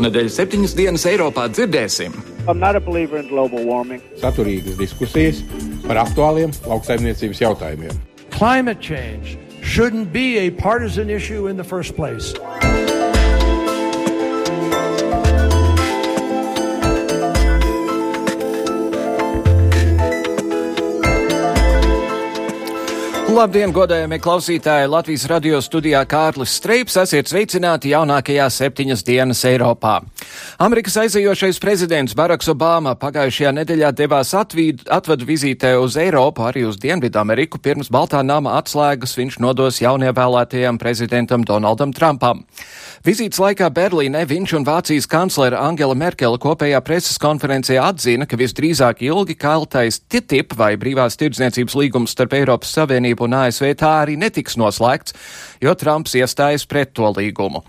Šonadēļ 0.00 0.28
septiņas 0.32 0.72
dienas 0.78 1.02
Eiropā 1.10 1.42
dzirdēsim. 1.52 2.14
Saturīgas 4.22 4.78
diskusijas 4.78 5.42
par 5.84 6.00
aktuāliem 6.06 6.54
lauksaimniecības 6.64 7.42
jautājumiem. 7.44 8.00
Climate 8.32 8.80
change 8.80 9.36
shouldn't 9.60 10.08
be 10.10 10.38
a 10.38 10.48
partisan 10.56 11.10
issue 11.10 11.48
in 11.52 11.60
the 11.60 11.64
first 11.64 11.96
place. 12.00 12.32
Labdien, 23.30 23.70
godējamie 23.70 24.16
klausītāji! 24.18 24.88
Latvijas 24.90 25.22
radio 25.30 25.60
studijā 25.62 26.00
Kārlis 26.10 26.56
Streips 26.58 26.96
esiet 26.98 27.28
sveicināti 27.30 27.92
jaunākajā 27.92 28.48
septiņas 28.50 29.04
dienas 29.06 29.44
Eiropā. 29.46 30.00
Amerikas 30.58 30.96
aizejošais 31.04 31.60
prezidents 31.62 32.16
Baraks 32.18 32.50
Obama 32.50 32.96
pagājušajā 32.98 33.52
nedēļā 33.60 33.92
devās 34.00 34.34
atvīd, 34.34 34.82
atvadu 34.90 35.28
vizītē 35.28 35.76
uz 35.78 35.94
Eiropu, 36.02 36.42
arī 36.48 36.64
uz 36.66 36.80
Dienvidu 36.82 37.20
Ameriku. 37.22 37.60
Pirms 37.62 37.92
Baltā 37.94 38.24
nama 38.26 38.56
atslēgas 38.58 39.14
viņš 39.14 39.38
nodos 39.46 39.78
jaunievēlētajam 39.84 40.82
prezidentam 40.82 41.46
Donaldam 41.46 41.94
Trumpam. 41.94 42.42
Vizītes 43.06 43.38
laikā 43.40 43.70
Berlīnē 43.72 44.26
viņš 44.28 44.56
un 44.58 44.66
Vācijas 44.66 45.06
kanclere 45.08 45.56
Angela 45.56 45.94
Merkele 45.94 46.36
kopējā 46.42 46.82
preses 46.84 47.16
konferencē 47.22 47.78
atzina, 47.80 48.26
ka 48.26 48.36
visdrīzāk 48.36 49.06
ilgi 49.06 49.38
kaltais 49.38 50.02
TTIP 50.02 50.58
vai 50.58 50.74
brīvās 50.76 51.16
tirdzniecības 51.16 51.78
līgums 51.78 52.18
starp 52.18 52.34
Eiropas 52.36 52.74
Savienību 52.76 53.19
un 53.26 53.36
ASV 53.40 53.74
tā 53.80 53.92
arī 54.02 54.16
netiks 54.20 54.58
noslēgts, 54.60 55.16
jo 55.62 55.74
Trumps 55.78 56.16
iestājas 56.18 56.66
pret 56.68 56.94
to 56.96 57.10
līgumu. 57.16 57.64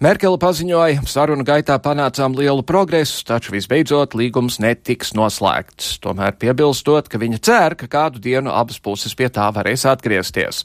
Merkele 0.00 0.38
paziņoja, 0.40 1.02
sarunu 1.10 1.44
gaitā 1.44 1.76
panācām 1.82 2.32
lielu 2.38 2.62
progresu, 2.64 3.20
taču 3.28 3.52
visbeidzot 3.52 4.16
līgums 4.16 4.56
netiks 4.62 5.12
noslēgts. 5.18 5.98
Tomēr 6.02 6.38
piebilstot, 6.40 7.10
ka 7.12 7.20
viņa 7.20 7.40
cer, 7.44 7.76
ka 7.76 7.88
kādu 7.90 8.22
dienu 8.22 8.54
abas 8.54 8.80
puses 8.80 9.12
pie 9.18 9.28
tā 9.28 9.50
varēs 9.52 9.84
atgriezties. 9.90 10.64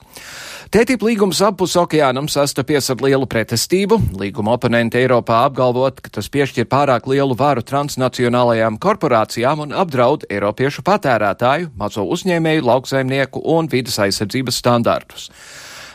TTIP 0.72 1.04
līgums 1.04 1.42
apus 1.44 1.76
okeānam 1.80 2.30
sastapies 2.32 2.90
ar 2.92 3.04
lielu 3.04 3.28
pretestību. 3.28 4.00
Līguma 4.20 4.56
oponenti 4.56 5.02
Eiropā 5.04 5.44
apgalvot, 5.48 6.02
ka 6.04 6.12
tas 6.18 6.32
piešķir 6.32 6.68
pārāk 6.72 7.08
lielu 7.12 7.36
varu 7.40 7.64
transnacionālajām 7.68 8.80
korporācijām 8.84 9.68
un 9.68 9.76
apdraud 9.76 10.26
Eiropiešu 10.32 10.84
patērētāju, 10.88 11.72
mazo 11.80 12.08
uzņēmēju, 12.08 12.68
lauksaimnieku 12.68 13.44
un 13.58 13.72
vidas 13.72 14.00
aizsardzības 14.08 14.60
standartus. 14.64 15.32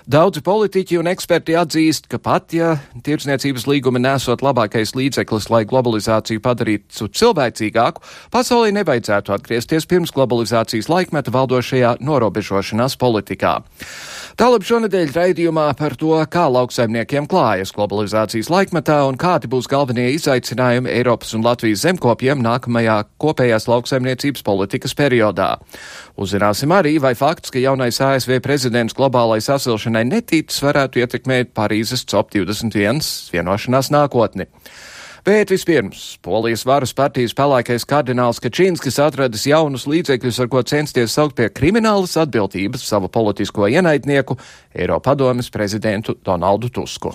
Daudzi 0.02 0.40
politiķi 0.42 0.96
un 0.98 1.06
eksperti 1.06 1.54
atzīst, 1.54 2.08
ka 2.10 2.18
pat 2.18 2.50
ja 2.56 2.72
tirdzniecības 3.06 3.68
līgumi 3.70 4.00
nesot 4.02 4.40
labākais 4.42 4.96
līdzeklis, 4.98 5.46
lai 5.46 5.60
globalizāciju 5.70 6.42
padarītu 6.42 7.06
cilvēcīgāku, 7.06 8.02
pasaulē 8.34 8.72
nevajadzētu 8.80 9.30
atgriezties 9.36 9.86
pirms 9.86 10.10
globalizācijas 10.16 10.90
laikmeta 10.90 11.30
valdošajā 11.30 11.92
norobežošanās 12.02 12.98
politikā. 12.98 13.60
Tālāk 14.40 14.66
šonadēļ 14.66 15.12
raidījumā 15.14 15.68
par 15.78 15.94
to, 16.00 16.16
kā 16.32 16.48
lauksaimniekiem 16.50 17.28
klājas 17.30 17.70
globalizācijas 17.76 18.50
laikmetā 18.50 18.98
un 19.06 19.20
kādi 19.20 19.46
būs 19.52 19.70
galvenie 19.70 20.08
izaicinājumi 20.16 20.90
Eiropas 20.96 21.36
un 21.36 21.46
Latvijas 21.46 21.84
zemkopiem 21.86 22.42
nākamajā 22.42 22.98
kopējās 23.22 23.68
lauksaimniecības 23.70 24.42
politikas 24.42 24.98
periodā. 24.98 25.52
Uzzināsim 26.18 26.72
arī, 26.74 26.96
vai 26.98 27.14
fakts, 27.14 27.52
ka 27.52 27.62
jaunais 27.62 28.00
ASV 28.02 28.40
prezidents 28.42 28.96
globālai 28.96 29.38
sasilšanai 29.44 29.91
netītas 30.00 30.56
varētu 30.64 31.02
ietekmēt 31.02 31.52
Parīzes 31.52 32.06
COP21 32.08 33.04
vienošanās 33.34 33.92
nākotni. 33.92 34.48
Bet 35.22 35.52
vispirms 35.52 36.16
Polijas 36.24 36.64
varas 36.66 36.94
partijas 36.98 37.36
pelēkais 37.38 37.84
kardināls 37.86 38.40
Kačīnskis 38.42 38.96
atradis 39.04 39.44
jaunus 39.46 39.84
līdzekļus, 39.86 40.40
ar 40.42 40.48
ko 40.50 40.64
censties 40.66 41.14
saukt 41.14 41.36
pie 41.38 41.46
kriminālas 41.52 42.16
atbildības 42.24 42.88
savu 42.88 43.12
politisko 43.12 43.68
ienaidnieku, 43.70 44.38
Eiropadomes 44.74 45.52
prezidentu 45.54 46.16
Donaldu 46.24 46.72
Tusku. 46.72 47.14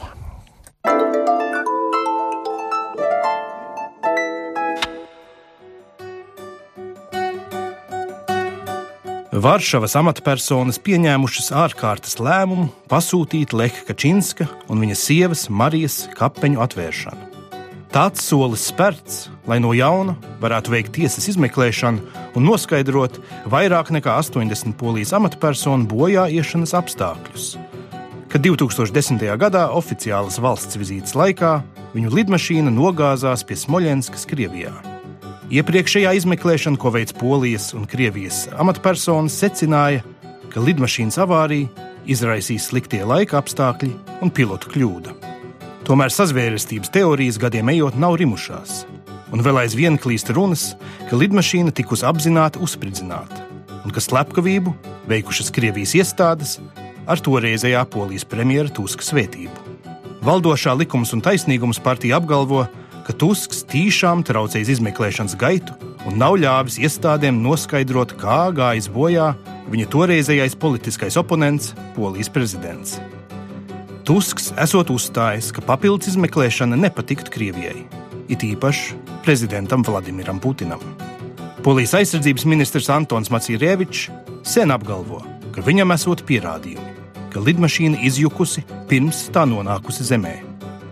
Varšavas 9.37 9.93
amatpersonas 9.99 10.79
pieņēmušas 10.81 11.51
ārkārtas 11.53 12.15
lēmumu 12.17 12.71
pasūtīt 12.89 13.51
Leha 13.53 13.83
Kačinska 13.85 14.47
un 14.71 14.81
viņa 14.81 14.95
sievas 14.97 15.43
Marijas 15.53 15.97
kapeņu 16.17 16.63
atvēršanu. 16.63 17.27
Tāds 17.93 18.23
solis 18.25 18.65
spērts, 18.71 19.27
lai 19.45 19.59
no 19.61 19.75
jauna 19.77 20.15
varētu 20.41 20.73
veikt 20.73 20.95
tiesas 20.97 21.29
izmeklēšanu 21.29 22.33
un 22.33 22.49
noskaidrot 22.49 23.21
vairāk 23.51 23.93
nekā 23.93 24.17
80 24.23 24.73
polijas 24.79 25.13
amatpersonu 25.19 25.85
bojā 25.91 26.25
iešanas 26.33 26.73
apstākļus. 26.81 27.53
Kad 28.33 28.47
2010. 28.47 29.21
gadā 29.37 29.67
oficiālas 29.69 30.41
valsts 30.41 30.81
vizītes 30.81 31.13
laikā 31.19 31.59
viņu 31.93 32.17
lidmašīna 32.17 32.73
nogāzās 32.73 33.45
pie 33.45 33.59
Smoļenskas, 33.59 34.25
Krievijā. 34.29 34.73
Iepriekšējā 35.47 36.11
izmeklēšana, 36.17 36.75
ko 36.75 36.89
veids 36.91 37.13
Polijas 37.15 37.69
un 37.71 37.85
Krievijas 37.87 38.49
amatpersonas, 38.59 39.35
secināja, 39.39 40.01
ka 40.51 40.59
lidmašīnas 40.59 41.15
avārija 41.23 41.85
izraisīs 42.03 42.65
sliktie 42.67 42.99
laika 43.07 43.37
apstākļi 43.39 43.93
un 44.25 44.33
pilotu 44.35 44.67
kļūda. 44.73 45.13
Tomēr 45.87 46.11
sazvērestības 46.11 46.91
teorijas 46.91 47.39
gadiem 47.39 47.71
ejot 47.71 47.95
nav 47.95 48.17
rimušās, 48.19 48.81
un 49.31 49.43
vēl 49.45 49.61
aizvien 49.61 49.95
klīst 49.95 50.33
runas, 50.35 50.73
ka 51.07 51.15
lidmašīna 51.15 51.71
tikusi 51.71 52.03
apzināti 52.09 52.59
uzspridzināta, 52.59 53.45
un 53.85 53.95
ka 53.95 54.03
slepkavību 54.03 54.73
veikušas 55.07 55.53
Krievijas 55.55 55.95
iestādes 55.95 56.57
ar 57.07 57.23
toreizējā 57.23 57.85
Polijas 57.93 58.27
premjera 58.27 58.67
Tuska 58.67 59.07
svētību. 59.13 59.79
Valdošā 60.27 60.75
likums 60.75 61.15
un 61.15 61.23
taisnīgums 61.23 61.79
partija 61.79 62.19
apgalvo, 62.19 62.65
ka 62.67 62.86
Tusks 63.15 63.61
tīšām 63.71 64.19
traucējis 64.27 64.73
izmeklēšanas 64.75 65.37
gaitu 65.39 65.75
un 66.07 66.17
nav 66.19 66.35
ļāvis 66.41 66.75
iestādēm 66.83 67.39
noskaidrot, 67.39 68.17
kā 68.19 68.49
gājis 68.51 68.89
bojā 68.91 69.29
viņa 69.71 69.87
toreizējais 69.93 70.57
politiskais 70.59 71.15
oponents, 71.19 71.71
Polijas 71.95 72.27
prezidents. 72.27 72.97
Tusks 74.07 74.53
esot 74.59 74.91
uzstājis, 74.91 75.49
ka 75.55 75.63
papildus 75.63 76.13
izmeklēšana 76.13 76.77
nepatiktu 76.79 77.31
Krievijai, 77.31 77.87
it 78.27 78.43
īpaši 78.43 78.99
prezidentam 79.25 79.83
Vladimiram 79.87 80.39
Putinam. 80.43 80.83
Polijas 81.63 81.95
aizsardzības 81.97 82.45
ministrs 82.47 82.87
Antons 82.93 83.31
Macierievičs 83.33 84.07
sen 84.47 84.71
apgalvo, 84.71 85.23
ka 85.55 85.63
viņam 85.65 85.91
esot 85.95 86.23
pierādījumi, 86.27 86.95
ka 87.33 87.43
lidmašīna 87.43 88.03
izjukusi 88.07 88.63
pirms 88.87 89.25
tā 89.35 89.43
nonākusi 89.49 90.07
zemē, 90.07 90.37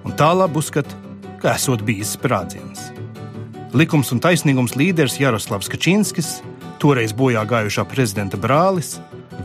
un 0.03 0.15
tālāk 0.19 0.57
uzskata, 0.59 0.91
ka 0.91 1.04
esot 1.53 1.83
bijis 1.85 2.15
sprādziens. 2.17 2.89
Likums 3.75 4.11
un 4.15 4.21
taisnīgums 4.23 4.77
līderis 4.79 5.19
Jaroslavs 5.19 5.69
Kačinskis, 5.71 6.39
toreiz 6.79 7.11
bojā 7.15 7.43
gājušā 7.49 7.83
prezidenta 7.91 8.39
brālis, 8.39 8.95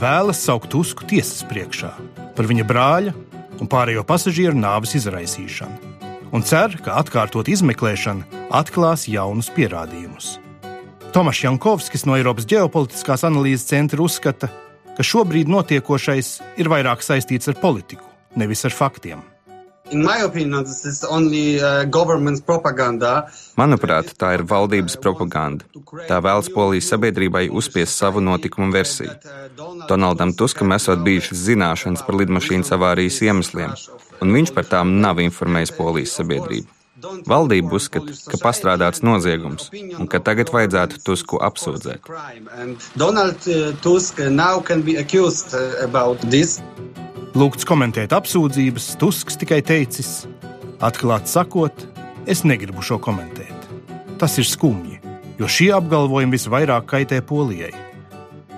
vēlas 0.00 0.42
saukt 0.44 0.70
Tusku 0.72 1.06
tiesas 1.10 1.42
priekšā 1.50 1.90
par 2.36 2.48
viņa 2.48 2.64
brāļa 2.64 3.14
un 3.60 3.68
pārējo 3.68 4.04
pasažieru 4.08 4.56
nāves 4.56 4.94
izraisīšanu, 4.96 5.96
un 6.32 6.44
cer, 6.46 6.78
ka 6.84 6.96
atkārtot 7.02 7.50
izmeklēšana 7.52 8.46
atklās 8.60 9.08
jaunus 9.10 9.50
pierādījumus. 9.56 10.38
Tomašs 11.10 11.42
Jankovskis 11.44 12.06
no 12.06 12.14
Eiropas 12.14 12.46
ģeopolitiskās 12.48 13.26
analīzes 13.26 13.66
centra 13.66 14.00
uzskata, 14.04 14.48
ka 14.94 15.06
šobrīd 15.06 15.50
notiekošais 15.50 16.36
ir 16.62 16.70
vairāk 16.70 17.02
saistīts 17.02 17.50
ar 17.50 17.58
politiku, 17.58 18.06
nevis 18.38 18.62
ar 18.68 18.76
faktiem. 18.76 19.24
Opinion, 19.90 20.64
uh, 21.58 21.84
Manuprāt, 23.58 24.12
tā 24.18 24.32
ir 24.36 24.44
valdības 24.46 24.96
propaganda. 25.02 25.66
Tā 26.08 26.20
vēlas 26.22 26.50
polijas 26.54 26.90
sabiedrībai 26.92 27.48
uzspiest 27.50 27.98
savu 27.98 28.22
notikumu 28.22 28.70
versiju. 28.74 29.10
Donaldam 29.88 30.34
Tuskam 30.38 30.72
esot 30.76 31.02
bijušas 31.06 31.42
zināšanas 31.48 32.04
par 32.06 32.20
lidmašīnas 32.22 32.70
avārijas 32.76 33.22
iemesliem, 33.26 33.74
un 34.22 34.36
viņš 34.36 34.54
par 34.54 34.68
tām 34.70 35.00
nav 35.02 35.22
informējis 35.24 35.74
polijas 35.78 36.14
sabiedrību. 36.20 36.68
Valdība 37.00 37.76
uzskata, 37.78 38.14
ka 38.28 38.38
pastrādāts 38.42 39.02
noziegums 39.02 39.70
un 39.72 40.08
ka 40.10 40.20
tagad 40.24 40.52
vajadzētu 40.52 41.00
Tusku 41.04 41.40
apsūdzēt. 41.40 42.04
Lūgts 47.30 47.62
komentēt 47.62 48.10
apsūdzības, 48.10 48.96
Tusks 48.98 49.38
tikai 49.38 49.60
teicis: 49.62 50.24
Atklāti 50.82 51.30
sakot, 51.30 51.84
es 52.26 52.42
negribu 52.42 52.82
šo 52.82 52.98
komentēt. 52.98 53.68
Tas 54.18 54.34
ir 54.42 54.48
skumji, 54.50 54.98
jo 55.38 55.46
šie 55.46 55.70
apgalvojumi 55.76 56.34
visvairāk 56.34 56.88
kaitē 56.90 57.20
Polijai. 57.22 57.70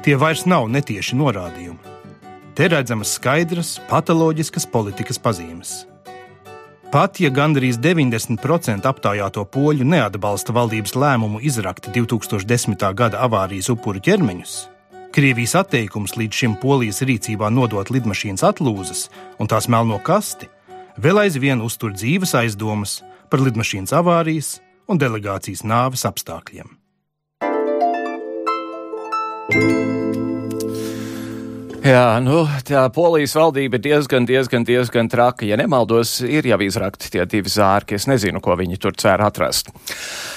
Tie 0.02 0.16
vairs 0.16 0.46
nav 0.48 0.70
netieši 0.72 1.20
norādījumi. 1.20 1.92
Te 2.56 2.68
redzamas 2.72 3.12
skaidras, 3.18 3.76
patoloģiskas 3.92 4.66
politikas 4.72 5.20
pazīmes. 5.20 5.82
Pat 6.92 7.20
ja 7.20 7.28
gandrīz 7.32 7.78
90% 7.80 8.88
aptaujāto 8.88 9.44
poļu 9.48 9.84
neatbalsta 9.88 10.52
valdības 10.52 10.96
lēmumu 10.96 11.44
izrakt 11.44 11.92
2010. 11.92 12.88
gada 12.96 13.20
avārijas 13.24 13.70
upuru 13.72 14.00
ķermeņus, 14.00 14.56
Krievijas 15.12 15.52
atteikums 15.60 16.14
līdz 16.16 16.38
šim 16.40 16.52
polijas 16.56 17.02
rīcībā 17.04 17.50
nodot 17.52 17.90
lidmašīnas 17.92 18.46
atlūzas 18.48 19.02
un 19.36 19.50
tās 19.50 19.68
melno 19.68 19.98
kasti 20.00 20.48
vēl 20.96 21.20
aizvien 21.26 21.60
uztur 21.60 21.92
dzīves 21.92 22.32
aizdomas 22.40 23.02
par 23.28 23.44
lidmašīnas 23.44 23.92
avārijas 24.00 24.54
un 24.88 25.00
delegācijas 25.02 25.66
nāves 25.68 26.08
apstākļiem. 26.08 26.78
thank 29.52 30.16
you 30.16 30.21
Jā, 31.82 32.20
nu, 32.22 32.44
tā 32.62 32.84
polijas 32.94 33.32
valdība 33.34 33.74
ir 33.74 33.82
diezgan, 33.82 34.22
diezgan, 34.22 34.62
diezgan 34.62 35.08
traka. 35.10 35.42
Ja 35.48 35.56
nemaldos, 35.58 36.20
ir 36.22 36.46
jau 36.46 36.60
izrakti 36.62 37.08
tie 37.10 37.24
divi 37.26 37.50
zārki. 37.50 37.96
Es 37.98 38.06
nezinu, 38.06 38.38
ko 38.38 38.54
viņi 38.54 38.78
tur 38.78 38.94
cer 38.94 39.18
atrast. 39.26 39.72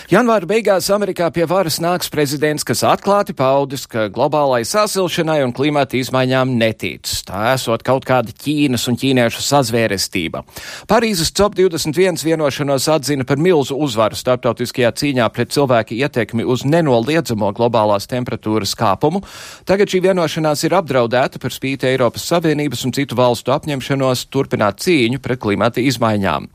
Janvāra 0.09 0.49
beigās 0.49 0.89
Amerikā 0.93 1.27
pie 1.33 1.45
varas 1.49 1.77
nāks 1.81 2.09
prezidents, 2.09 2.65
kas 2.65 2.81
atklāti 2.89 3.35
paudis, 3.37 3.85
ka 3.85 4.07
globālai 4.13 4.63
sasilšanai 4.65 5.43
un 5.45 5.53
klimata 5.53 5.99
izmaiņām 5.99 6.55
netic. 6.57 7.09
Tā 7.29 7.43
esot 7.53 7.85
kaut 7.85 8.09
kāda 8.09 8.33
Ķīnas 8.33 8.87
un 8.89 8.97
ķīniešu 9.01 9.45
sazvērestība. 9.45 10.41
Parīzes 10.89 11.29
COP21 11.37 12.25
vienošanos 12.25 12.89
atzina 12.93 13.25
par 13.25 13.37
milzu 13.37 13.77
uzvaru 13.85 14.17
starptautiskajā 14.17 14.93
cīņā 14.97 15.29
pret 15.33 15.53
cilvēku 15.53 15.97
ietekmi 16.01 16.45
uz 16.45 16.65
nenoliedzamo 16.65 17.53
globālās 17.53 18.09
temperatūras 18.09 18.73
kāpumu. 18.77 19.21
Tagad 19.69 19.93
šī 19.93 20.01
vienošanās 20.09 20.65
ir 20.65 20.77
apdraudēta 20.81 21.34
par 21.41 21.53
spīti 21.53 21.89
Eiropas 21.89 22.25
Savienības 22.31 22.85
un 22.87 22.93
citu 22.95 23.17
valstu 23.19 23.53
apņemšanos 23.55 24.25
turpināt 24.33 24.81
cīņu 24.85 25.21
pret 25.23 25.41
klimata 25.43 25.83
izmaiņām. 25.83 26.49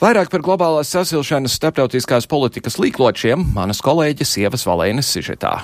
Vairāk 0.00 0.30
par 0.32 0.44
globālās 0.46 0.94
sasilšanas 0.94 1.58
starptautiskās 1.58 2.30
politikas 2.30 2.80
līkločiem 2.80 3.50
manas 3.52 3.82
kolēģis 3.84 4.38
Ievas 4.46 4.64
Valēnes 4.68 5.12
sižetā. 5.12 5.58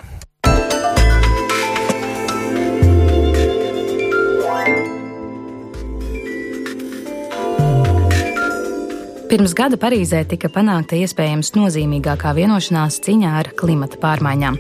Pirms 9.27 9.57
gada 9.59 9.75
Parīzē 9.75 10.21
tika 10.31 10.47
panākta 10.55 10.95
iespējams 11.03 11.49
nozīmīgākā 11.57 12.31
vienošanās 12.37 13.01
cīņā 13.03 13.33
ar 13.41 13.49
klimata 13.59 13.99
pārmaiņām. 13.99 14.59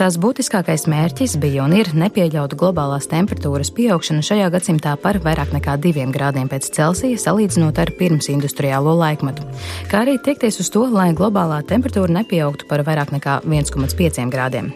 Tās 0.00 0.16
būtiskākais 0.18 0.88
mērķis 0.90 1.36
bija 1.38 1.62
un 1.68 1.76
ir 1.78 1.92
nepieļaut 1.94 2.56
globālās 2.58 3.06
temperatūras 3.12 3.70
pieaugšanu 3.76 4.24
šajā 4.26 4.48
gadsimtā 4.56 4.96
par 4.98 5.20
vairāk 5.22 5.54
nekā 5.54 5.76
diviem 5.84 6.10
grādiem 6.14 6.50
pēc 6.50 6.66
Celsija, 6.74 7.20
salīdzinot 7.22 7.78
ar 7.78 7.94
pirms 8.00 8.26
industriālo 8.34 8.96
laikmetu, 8.98 9.46
kā 9.92 10.02
arī 10.02 10.16
tiekties 10.18 10.58
uz 10.64 10.72
to, 10.74 10.82
lai 10.90 11.12
globālā 11.14 11.60
temperatūra 11.70 12.18
nepieaugtu 12.18 12.66
par 12.66 12.82
vairāk 12.88 13.14
nekā 13.14 13.38
1,5 13.46 14.26
grādiem. 14.34 14.74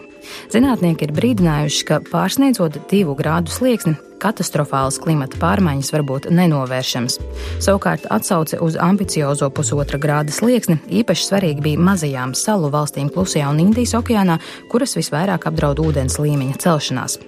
Zinātnieki 0.55 1.09
ir 1.09 1.15
brīdinājuši, 1.19 1.85
ka 1.91 1.99
pārsniedzot 2.07 2.79
divu 2.87 3.19
grādu 3.19 3.51
slieksni, 3.51 3.97
katastrofālas 4.23 4.99
klimata 5.03 5.39
pārmaiņas 5.41 5.91
var 5.93 6.05
būt 6.07 6.29
nenovēršamas. 6.33 7.19
Savukārt 7.63 8.07
atsauce 8.13 8.59
uz 8.63 8.77
ambiciozo 8.79 9.49
pusotra 9.53 9.99
grāda 10.01 10.33
slieksni 10.33 10.79
īpaši 11.01 11.29
svarīgi 11.29 11.65
bija 11.67 11.83
mazajām 11.91 12.35
salu 12.37 12.71
valstīm 12.73 13.11
Klusajā 13.13 13.51
un 13.51 13.61
Indijas 13.67 13.95
okeānā, 13.99 14.39
kuras 14.71 14.95
visvairāk 14.99 15.47
apdraud 15.49 15.83
ūdens 15.83 16.19
līmeņa 16.21 16.59
celšanās. 16.63 17.19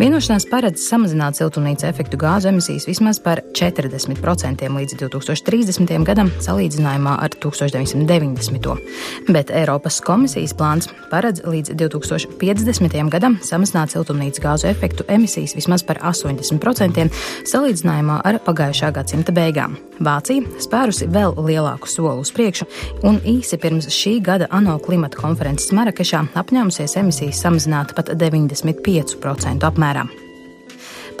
Vienošanās 0.00 0.46
paredz 0.48 0.82
samazināt 0.88 1.36
siltumnīca 1.36 1.90
efektu 1.90 2.16
gāzu 2.20 2.48
emisijas 2.48 2.86
vismaz 2.88 3.20
par 3.22 3.42
40% 3.52 4.70
līdz 4.72 4.96
2030. 5.02 5.92
gadam, 6.08 6.30
salīdzinājumā 6.42 7.18
ar 7.22 7.36
1990. 7.36 8.80
Bet 9.28 9.52
Eiropas 9.52 10.00
komisijas 10.04 10.56
plāns 10.56 10.88
paredz 11.12 11.44
līdz 11.44 11.76
2050. 11.76 12.98
gadam 13.12 13.36
samazināt 13.44 13.92
siltumnīca 13.92 14.46
gāzu 14.46 14.70
efektu 14.72 15.06
emisijas 15.12 15.56
vismaz 15.58 15.84
par 15.84 16.00
8%. 16.00 16.21
80% 16.24 17.08
salīdzinājumā 17.50 18.20
ar 18.28 18.40
pagājušā 18.46 18.92
gadsimta 18.96 19.34
beigām. 19.36 19.76
Vācija 20.02 20.62
spērusi 20.62 21.10
vēl 21.12 21.36
lielāku 21.38 21.90
soli 21.90 22.24
uz 22.24 22.32
priekšu 22.34 22.68
un 23.08 23.20
īsi 23.28 23.60
pirms 23.62 23.90
šī 23.92 24.18
gada 24.24 24.50
ANO 24.50 24.78
klimata 24.82 25.20
konferences 25.20 25.74
Marakešā 25.76 26.24
apņēmusies 26.42 26.98
emisijas 27.02 27.44
samazināt 27.44 27.96
pat 27.98 28.14
95% 28.16 29.72
apmērā. 29.72 30.06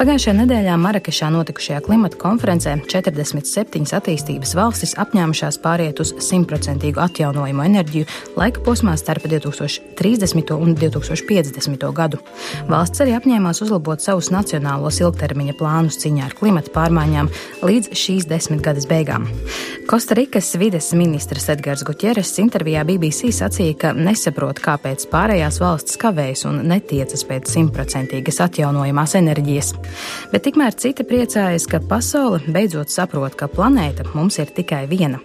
Pagājušajā 0.02 0.32
nedēļā 0.34 0.72
Marakešā 0.82 1.28
notikušajā 1.30 1.76
klimata 1.86 2.16
konferencē 2.18 2.72
47 2.90 3.92
attīstības 3.94 4.56
valstis 4.58 4.96
apņēmušās 4.98 5.60
pāriet 5.62 6.00
uz 6.02 6.10
simtprocentīgu 6.26 6.98
atjaunojumu 7.04 7.62
enerģiju 7.62 8.08
laika 8.34 8.64
posmā 8.66 8.96
starp 8.98 9.28
2030. 9.30 10.50
un 10.56 10.74
2050. 10.74 11.86
gadu. 11.94 12.18
Valsts 12.66 13.04
arī 13.04 13.14
apņēmās 13.14 13.62
uzlabot 13.62 14.02
savus 14.02 14.32
nacionālos 14.34 14.98
ilgtermiņa 15.04 15.54
plānus 15.60 16.00
cīņā 16.02 16.26
ar 16.26 16.34
klimata 16.34 16.74
pārmaiņām 16.74 17.30
līdz 17.62 17.94
šīs 18.02 18.26
desmitgades 18.26 18.90
beigām. 18.90 19.30
Kostarikas 19.86 20.50
vides 20.58 20.90
ministrs 20.98 21.46
Edgars 21.54 21.86
Guķeres 21.86 22.34
intervijā 22.42 22.82
BBC 22.90 23.30
sacīja, 23.38 23.78
ka 23.78 23.94
nesaprot, 23.94 24.58
kāpēc 24.66 25.06
pārējās 25.14 25.62
valstis 25.62 26.02
kavējas 26.02 26.46
un 26.50 26.62
netiecas 26.74 27.22
pēc 27.30 27.54
simtprocentīgas 27.54 28.42
atjaunojamās 28.48 29.18
enerģijas. 29.22 29.74
Bet 30.32 30.46
tikmēr 30.46 30.76
citi 30.78 31.06
priecājas, 31.08 31.68
ka 31.68 31.82
pasaule 31.90 32.40
beidzot 32.46 32.92
saprot, 32.92 33.36
ka 33.36 33.50
planēta 33.50 34.08
mums 34.14 34.38
ir 34.42 34.52
tikai 34.54 34.86
viena. 34.90 35.20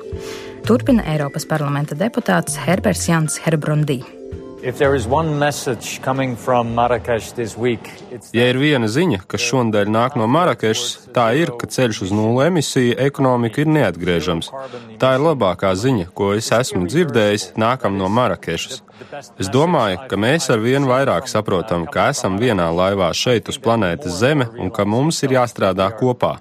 Turpina 0.67 1.05
Eiropas 1.13 1.47
parlamenta 1.47 1.95
deputāts 1.95 2.59
Herberts 2.65 3.07
Jans 3.07 3.39
Herbrundī. 3.45 4.01
Ja 8.35 8.47
ir 8.51 8.57
viena 8.59 8.89
ziņa, 8.91 9.21
kas 9.31 9.45
šonadēļ 9.47 9.91
nāk 9.95 10.17
no 10.19 10.27
Marakešas, 10.27 11.09
tā 11.15 11.29
ir, 11.39 11.53
ka 11.55 11.69
ceļš 11.71 12.01
uz 12.07 12.11
nulli 12.11 12.49
emisiju 12.49 12.97
ekonomika 13.05 13.63
ir 13.63 13.71
neatgriežams. 13.71 14.51
Tā 14.99 15.13
ir 15.15 15.23
labākā 15.23 15.71
ziņa, 15.71 16.09
ko 16.17 16.33
es 16.35 16.51
esmu 16.51 16.83
dzirdējis 16.89 17.53
nākam 17.55 17.95
no 17.95 18.09
Marakešas. 18.11 18.81
Es 19.39 19.47
domāju, 19.53 20.01
ka 20.09 20.19
mēs 20.19 20.49
ar 20.51 20.59
vien 20.59 20.89
vairāk 20.89 21.31
saprotam, 21.31 21.85
ka 21.87 22.09
esam 22.11 22.35
vienā 22.41 22.67
laivā 22.73 23.13
šeit 23.15 23.47
uz 23.47 23.61
planētas 23.61 24.19
Zeme 24.19 24.49
un 24.59 24.73
ka 24.73 24.83
mums 24.83 25.23
ir 25.23 25.37
jāstrādā 25.37 25.87
kopā. 25.95 26.37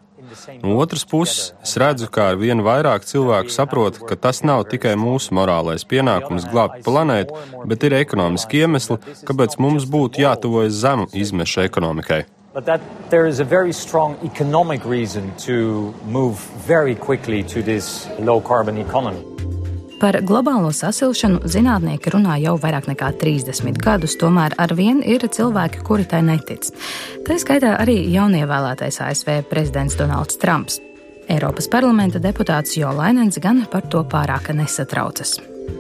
No 0.63 0.77
otras 0.83 1.05
puses, 1.09 1.53
es 1.65 1.77
redzu, 1.81 2.09
kā 2.13 2.31
ar 2.33 2.41
vien 2.41 2.63
vairāk 2.65 3.07
cilvēku 3.09 3.53
saprot, 3.53 4.01
ka 4.09 4.17
tas 4.17 4.43
nav 4.47 4.67
tikai 4.71 4.95
mūsu 5.01 5.37
morālais 5.37 5.87
pienākums 5.89 6.49
glābt 6.53 6.83
planētu, 6.87 7.37
bet 7.67 7.87
ir 7.87 7.99
ekonomiski 8.01 8.65
iemesli, 8.65 8.99
kāpēc 9.29 9.59
mums 9.63 9.89
būtu 9.91 10.25
jātuvojas 10.25 10.81
zemu 10.83 11.11
izmešu 11.13 11.65
ekonomikai. 11.67 12.25
But 12.57 12.65
that 12.65 12.81
there 13.11 13.27
is 13.27 13.39
a 13.39 13.45
very 13.45 13.73
strong 13.73 14.17
economic 14.25 14.85
reason 14.87 15.31
to 15.45 15.93
move 16.07 16.41
very 16.67 16.95
quickly 16.95 17.43
to 17.53 17.63
this 17.63 18.09
low 18.19 18.41
carbon 18.41 18.79
economy. 18.79 19.36
Par 19.97 20.19
globālo 20.29 20.69
sasilšanu 20.77 21.49
zinātnieki 21.49 22.11
runā 22.13 22.35
jau 22.43 22.59
vairāk 22.61 22.85
nekā 22.91 23.15
30 23.17 23.79
gadus, 23.81 24.19
tomēr 24.21 24.53
ar 24.61 24.75
vienu 24.77 25.01
ir 25.01 25.25
cilvēki, 25.25 25.81
kuri 25.89 26.05
tai 26.05 26.21
netic. 26.27 26.69
Tā 27.25 27.39
skaitā 27.41 27.73
arī 27.81 27.97
jaunievēlētais 28.13 29.01
ASV 29.01 29.47
prezidents 29.49 29.97
Donalds 29.97 30.37
Trumps. 30.43 30.83
Eiropas 31.33 31.71
parlamenta 31.73 32.21
deputāts 32.21 32.77
Jo 32.77 32.93
Lainens 32.93 33.41
gan 33.41 33.65
par 33.73 33.89
to 33.89 34.05
pārāk 34.05 34.53
nesatraucas. 34.53 35.39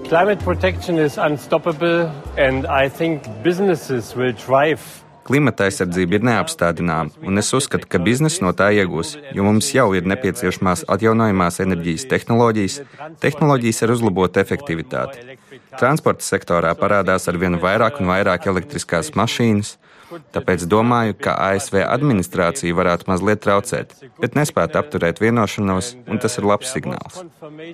Climate 0.09 0.41
protection 0.43 0.99
is 0.99 1.19
unstoppable, 1.19 2.11
and 2.39 2.65
I 2.67 2.89
think 2.89 3.29
businesses 3.45 4.17
will 4.17 4.33
drive 4.33 4.81
Klimata 5.27 5.67
aizsardzība 5.67 6.19
ir 6.19 6.27
neapstādināma, 6.27 7.11
un 7.27 7.41
es 7.41 7.51
uzskatu, 7.57 7.89
ka 7.91 7.99
biznesa 8.03 8.45
no 8.45 8.53
tā 8.57 8.69
iegūs, 8.77 9.17
jo 9.35 9.47
mums 9.47 9.73
jau 9.75 9.89
ir 9.99 10.07
nepieciešamās 10.07 10.85
atjaunojamās 10.95 11.59
enerģijas 11.65 12.07
tehnoloģijas, 12.13 12.77
tehnoloģijas 13.25 13.83
ar 13.83 13.95
uzlabotu 13.97 14.43
efektivitāti. 14.43 15.39
Transporta 15.77 16.25
sektorā 16.25 16.73
parādās 16.79 17.27
ar 17.27 17.41
vien 17.43 17.59
vairāk 17.63 17.99
un 18.01 18.13
vairāk 18.13 18.47
elektriskās 18.53 19.13
mašīnas, 19.19 19.75
Tāpēc 20.35 20.65
domāju, 20.71 21.17
ka 21.19 21.35
ASV 21.49 21.81
administrācija 21.83 22.77
varētu 22.79 23.09
mazliet 23.11 23.43
traucēt, 23.43 23.95
bet 24.23 24.37
nespētu 24.39 24.79
apturēt 24.81 25.21
vienošanos, 25.23 25.93
un 26.07 26.23
tas 26.23 26.39
ir 26.39 26.47
labs 26.47 26.71
signāls. 26.75 27.21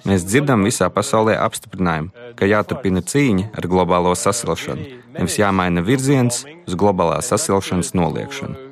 Mēs 0.08 0.24
dzirdam 0.24 0.64
visā 0.66 0.88
pasaulē 0.92 1.36
apstiprinājumu, 1.44 2.12
ka 2.38 2.48
jāturpina 2.48 3.04
cīņa 3.04 3.52
ar 3.52 3.68
globālo 3.68 4.14
sasilšanu, 4.16 5.00
nevis 5.18 5.38
jāmaina 5.40 5.84
virziens 5.84 6.44
uz 6.66 6.78
globālās 6.78 7.32
sasilšanas 7.32 7.92
noliekšanu. 7.98 8.68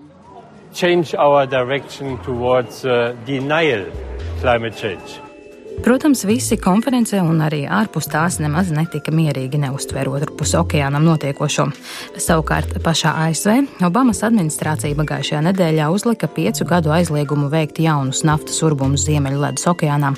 Change 0.73 1.17
our 1.19 1.47
direction 1.47 2.17
towards 2.23 2.85
uh, 2.85 3.17
denial 3.27 3.91
climate 4.41 4.77
change. 4.77 5.21
Protams, 5.81 6.27
visi 6.29 6.59
konferencē 6.61 7.23
un 7.25 7.39
arī 7.41 7.63
ārpus 7.65 8.05
tās 8.13 8.35
nemaz 8.43 8.69
netika 8.75 9.13
mierīgi 9.17 9.57
neuztver 9.63 10.11
otru 10.13 10.35
pusi 10.37 10.59
okeānam 10.59 11.07
notiekošo. 11.09 11.65
Savukārt 12.21 12.75
pašā 12.85 13.15
ASV 13.25 13.87
Obamas 13.89 14.21
administrācija 14.27 14.99
pagājušajā 14.99 15.41
nedēļā 15.47 15.87
uzlika 15.89 16.29
piecu 16.29 16.67
gadu 16.69 16.93
aizliegumu 16.93 17.49
veikt 17.53 17.81
jaunus 17.81 18.21
naftas 18.29 18.61
urbumus 18.67 19.07
Ziemeļledus 19.07 19.65
okeānā. 19.73 20.11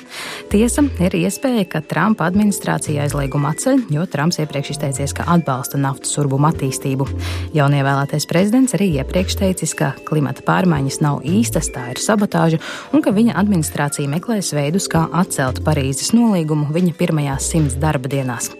Tiesa, 0.51 0.83
ir 0.99 1.15
iespēja, 1.21 1.69
ka 1.71 1.85
Trumpa 1.87 2.27
administrācija 2.27 3.07
aizliegumu 3.07 3.53
atceļ, 3.53 3.85
jo 3.95 4.09
Trumps 4.11 4.43
iepriekš 4.43 4.75
izteicies, 4.75 5.15
ka 5.15 5.29
atbalsta 5.37 5.79
naftas 5.79 6.19
urbumu 6.19 6.51
attīstību. 6.51 7.07
Jaunievēlētais 7.55 8.27
prezidents 8.27 8.75
arī 8.75 8.91
iepriekš 8.99 9.39
teicis, 9.45 9.77
ka 9.79 9.93
klimata 10.11 10.43
pārmaiņas 10.49 11.01
nav 11.07 11.23
īstas, 11.23 11.71
tā 11.71 11.93
ir 11.95 12.03
sabotāža, 12.03 12.59
un 12.91 13.07
ka 13.07 13.15
viņa 13.15 13.39
administrācija 13.39 14.11
meklēs 14.11 14.53
veidus, 14.59 14.91
kā 14.91 15.07
atcelt 15.23 15.52
atcelt 15.53 15.67
Parīzes 15.67 16.13
nolīgumu 16.17 16.73
viņa 16.73 16.95
pirmajās 16.97 17.51
simts 17.53 17.77
darba 17.81 18.09
dienās. 18.09 18.51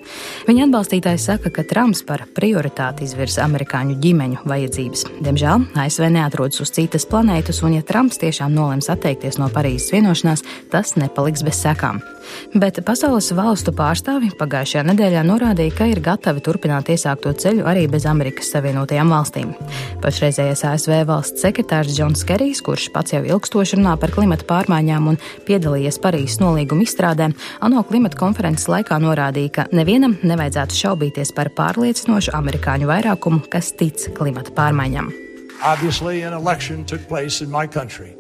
Viņa 0.47 0.67
atbalstītāji 0.67 1.21
saka, 1.21 1.51
ka 1.51 1.65
Trumps 1.65 2.03
par 2.05 2.25
prioritāti 2.35 3.07
izvirza 3.07 3.45
amerikāņu 3.47 3.97
ģimeņu 4.03 4.45
vajadzības. 4.45 5.05
Diemžēl 5.25 5.67
ASV 5.79 6.09
neatrodas 6.13 6.61
uz 6.61 6.73
citas 6.75 7.07
planētas, 7.09 7.63
un 7.65 7.79
ja 7.79 7.83
Trumps 7.83 8.21
tiešām 8.21 8.53
nolems 8.53 8.91
atteikties 8.93 9.39
no 9.41 9.49
Parīzes 9.53 9.93
vienošanās, 9.95 10.45
tas 10.73 10.97
nepaliks 10.97 11.45
bez 11.47 11.63
sekām. 11.63 12.03
Bet 12.55 12.79
pasaules 12.87 13.31
valstu 13.35 13.73
pārstāvi 13.77 14.33
pagājušajā 14.39 14.85
nedēļā 14.91 15.23
norādīja, 15.27 15.75
ka 15.79 15.89
ir 15.91 16.03
gatavi 16.05 16.43
turpināt 16.45 16.91
iesākto 16.93 17.33
ceļu 17.35 17.67
arī 17.69 17.87
bez 17.91 18.07
Amerikas 18.09 18.53
Savienotajām 18.55 19.13
valstīm. 19.13 19.55
Pašreizējais 20.05 20.65
ASV 20.69 21.03
valsts 21.09 21.45
sekretārs 21.45 21.95
Džons 21.97 22.25
Kerijs, 22.29 22.63
kurš 22.65 22.91
pats 22.95 23.17
jau 23.17 23.23
ilgstoši 23.27 23.81
runā 23.81 23.97
par 24.01 24.15
klimata 24.15 24.47
pārmaiņām 24.49 25.13
un 25.13 25.21
piedalījies 25.49 26.01
Parīzes 26.03 26.41
nolīguma 26.43 26.82
izstrādē, 26.85 27.31
ANO 27.65 27.83
klimata 27.89 28.19
konferences 28.21 28.69
laikā 28.71 28.99
norādīja, 29.03 29.53
ka 29.57 29.67
nevienam 29.73 30.17
nevajadzētu 30.23 30.79
šaubīties 30.83 31.35
par 31.37 31.53
pārliecinošu 31.57 32.35
amerikāņu 32.39 32.91
vairākumu, 32.91 33.45
kas 33.53 33.73
tic 33.79 34.09
klimata 34.19 34.55
pārmaiņām. 34.57 35.13
Obviously, 35.63 36.25
an 36.27 36.35
election 36.35 36.85
took 36.85 37.07
place 37.09 37.41
in 37.45 37.51
my 37.51 37.69
country. 37.71 38.17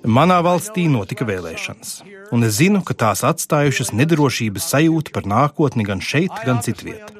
Manā 0.00 0.38
valstī 0.40 0.86
notika 0.88 1.26
vēlēšanas, 1.28 1.90
un 2.32 2.46
es 2.46 2.56
zinu, 2.56 2.80
ka 2.80 2.96
tās 2.96 3.20
atstājušas 3.26 3.92
nedrošības 3.92 4.70
sajūtu 4.72 5.12
par 5.12 5.28
nākotni 5.28 5.84
gan 5.84 6.00
šeit, 6.00 6.32
gan 6.46 6.62
citviet. 6.64 7.12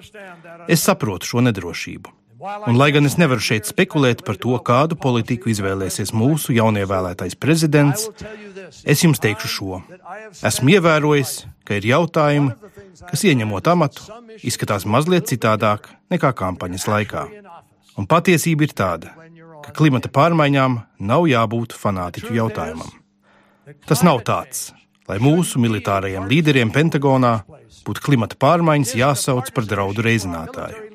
Es 0.65 0.87
saprotu 0.89 1.29
šo 1.29 1.45
nedrošību. 1.45 2.20
Un, 2.41 2.77
lai 2.81 2.89
gan 2.95 3.05
es 3.05 3.19
nevaru 3.21 3.43
šeit 3.45 3.69
spekulēt 3.69 4.23
par 4.25 4.39
to, 4.41 4.55
kādu 4.65 4.97
politiku 4.97 5.51
izvēlēsies 5.53 6.15
mūsu 6.17 6.55
jaunievēlētais 6.57 7.37
prezidents, 7.37 8.07
es 8.89 9.05
jums 9.05 9.21
teikšu 9.21 9.51
šo. 9.53 9.81
Esmu 10.49 10.73
ievērojis, 10.79 11.35
ka 11.69 11.77
ir 11.77 11.91
jautājumi, 11.91 12.55
kas 13.11 13.27
ieņemot 13.29 13.69
amatu, 13.75 14.09
izskatās 14.41 14.89
mazliet 14.89 15.29
citādāk 15.29 15.91
nekā 16.13 16.33
kampaņas 16.41 16.89
laikā. 16.89 17.27
Un 18.01 18.09
patiesība 18.09 18.65
ir 18.65 18.73
tāda, 18.73 19.13
ka 19.61 19.77
klimata 19.77 20.09
pārmaiņām 20.09 20.81
nav 21.13 21.29
jābūt 21.29 21.77
fanātiķu 21.77 22.39
jautājumam. 22.41 22.89
Tas 23.85 24.01
nav 24.07 24.25
tāds, 24.25 24.71
lai 25.11 25.21
mūsu 25.21 25.61
militārajiem 25.61 26.25
līderiem 26.31 26.73
Pentagonā 26.73 27.43
būtu 27.85 28.07
klimata 28.07 28.41
pārmaiņas 28.41 28.97
jāsauc 28.97 29.53
par 29.53 29.69
draudu 29.69 30.09
reizinātāju. 30.09 30.90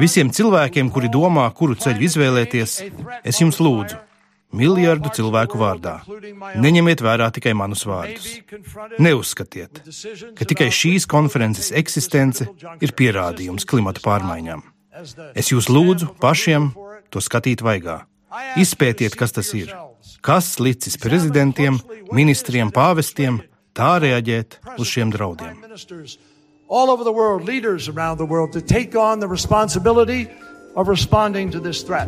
Visiem 0.00 0.30
cilvēkiem, 0.34 0.90
kuri 0.94 1.10
domā, 1.12 1.46
kuru 1.56 1.76
ceļu 1.78 2.06
izvēlēties, 2.08 2.76
es 3.24 3.40
jums 3.42 3.60
lūdzu, 3.62 3.98
miljardu 4.56 5.12
cilvēku 5.14 5.58
vārdā, 5.60 6.00
neņemiet 6.58 7.02
vērā 7.04 7.30
tikai 7.34 7.54
manus 7.54 7.84
vārdus. 7.86 8.40
Neuzskatiet, 9.02 9.82
ka 10.38 10.48
tikai 10.48 10.70
šīs 10.74 11.06
konferences 11.10 11.70
eksistence 11.76 12.48
ir 12.82 12.94
pierādījums 12.98 13.68
klimata 13.68 14.02
pārmaiņām. 14.04 14.64
Es 15.38 15.52
jūs 15.52 15.70
lūdzu 15.70 16.14
pašiem 16.20 16.72
to 17.10 17.22
skatīt 17.22 17.62
vaigā. 17.64 18.02
Izpētiet, 18.60 19.16
kas 19.18 19.34
tas 19.34 19.50
ir. 19.58 19.72
Kas 20.22 20.58
licis 20.62 20.98
prezidentiem, 21.00 21.78
ministriem, 22.14 22.70
pāvestiem 22.74 23.40
tā 23.74 23.96
reaģēt 24.02 24.60
uz 24.78 24.90
šiem 24.90 25.14
draudiem? 25.14 25.62
All 26.70 26.88
over 26.88 27.02
the 27.02 27.12
world, 27.12 27.42
leaders 27.42 27.88
around 27.88 28.18
the 28.18 28.24
world 28.24 28.52
to 28.52 28.60
take 28.60 28.94
on 28.94 29.18
the 29.18 29.26
responsibility 29.26 30.28
of 30.76 30.86
responding 30.86 31.50
to 31.50 31.58
this 31.58 31.82
threat. 31.82 32.06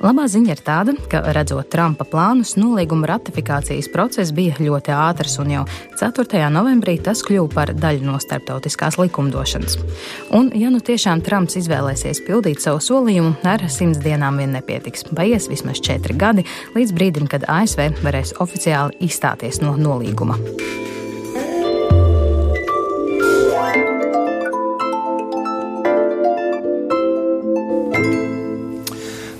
Labā 0.00 0.24
ziņa 0.24 0.54
ir 0.54 0.60
tāda, 0.64 0.94
ka 1.12 1.20
redzot 1.36 1.68
Trumpa 1.72 2.06
plānus, 2.08 2.54
nolīguma 2.56 3.10
ratifikācijas 3.12 3.90
process 3.92 4.32
bija 4.32 4.56
ļoti 4.56 4.92
ātrs, 4.96 5.36
un 5.40 5.52
jau 5.52 5.64
4. 6.00 6.40
novembrī 6.52 6.96
tas 7.04 7.20
kļuva 7.28 7.52
par 7.52 7.74
daļu 7.76 8.08
no 8.08 8.16
starptautiskās 8.24 8.96
likumdošanas. 9.00 9.76
Un, 10.32 10.48
ja 10.56 10.72
nu 10.72 10.80
tiešām 10.80 11.20
Trumps 11.24 11.58
izvēlēsies 11.60 12.24
pildīt 12.24 12.64
savu 12.64 12.80
solījumu, 12.80 13.36
ar 13.44 13.66
simts 13.68 14.00
dienām 14.00 14.40
vien 14.40 14.56
nepietiks. 14.56 15.04
Paies 15.12 15.50
vismaz 15.52 15.84
četri 15.84 16.16
gadi 16.16 16.48
līdz 16.72 16.96
brīdim, 16.96 17.28
kad 17.28 17.44
ASV 17.52 18.00
varēs 18.00 18.32
oficiāli 18.40 18.96
izstāties 19.04 19.60
no 19.60 19.76
nolīguma. 19.76 20.40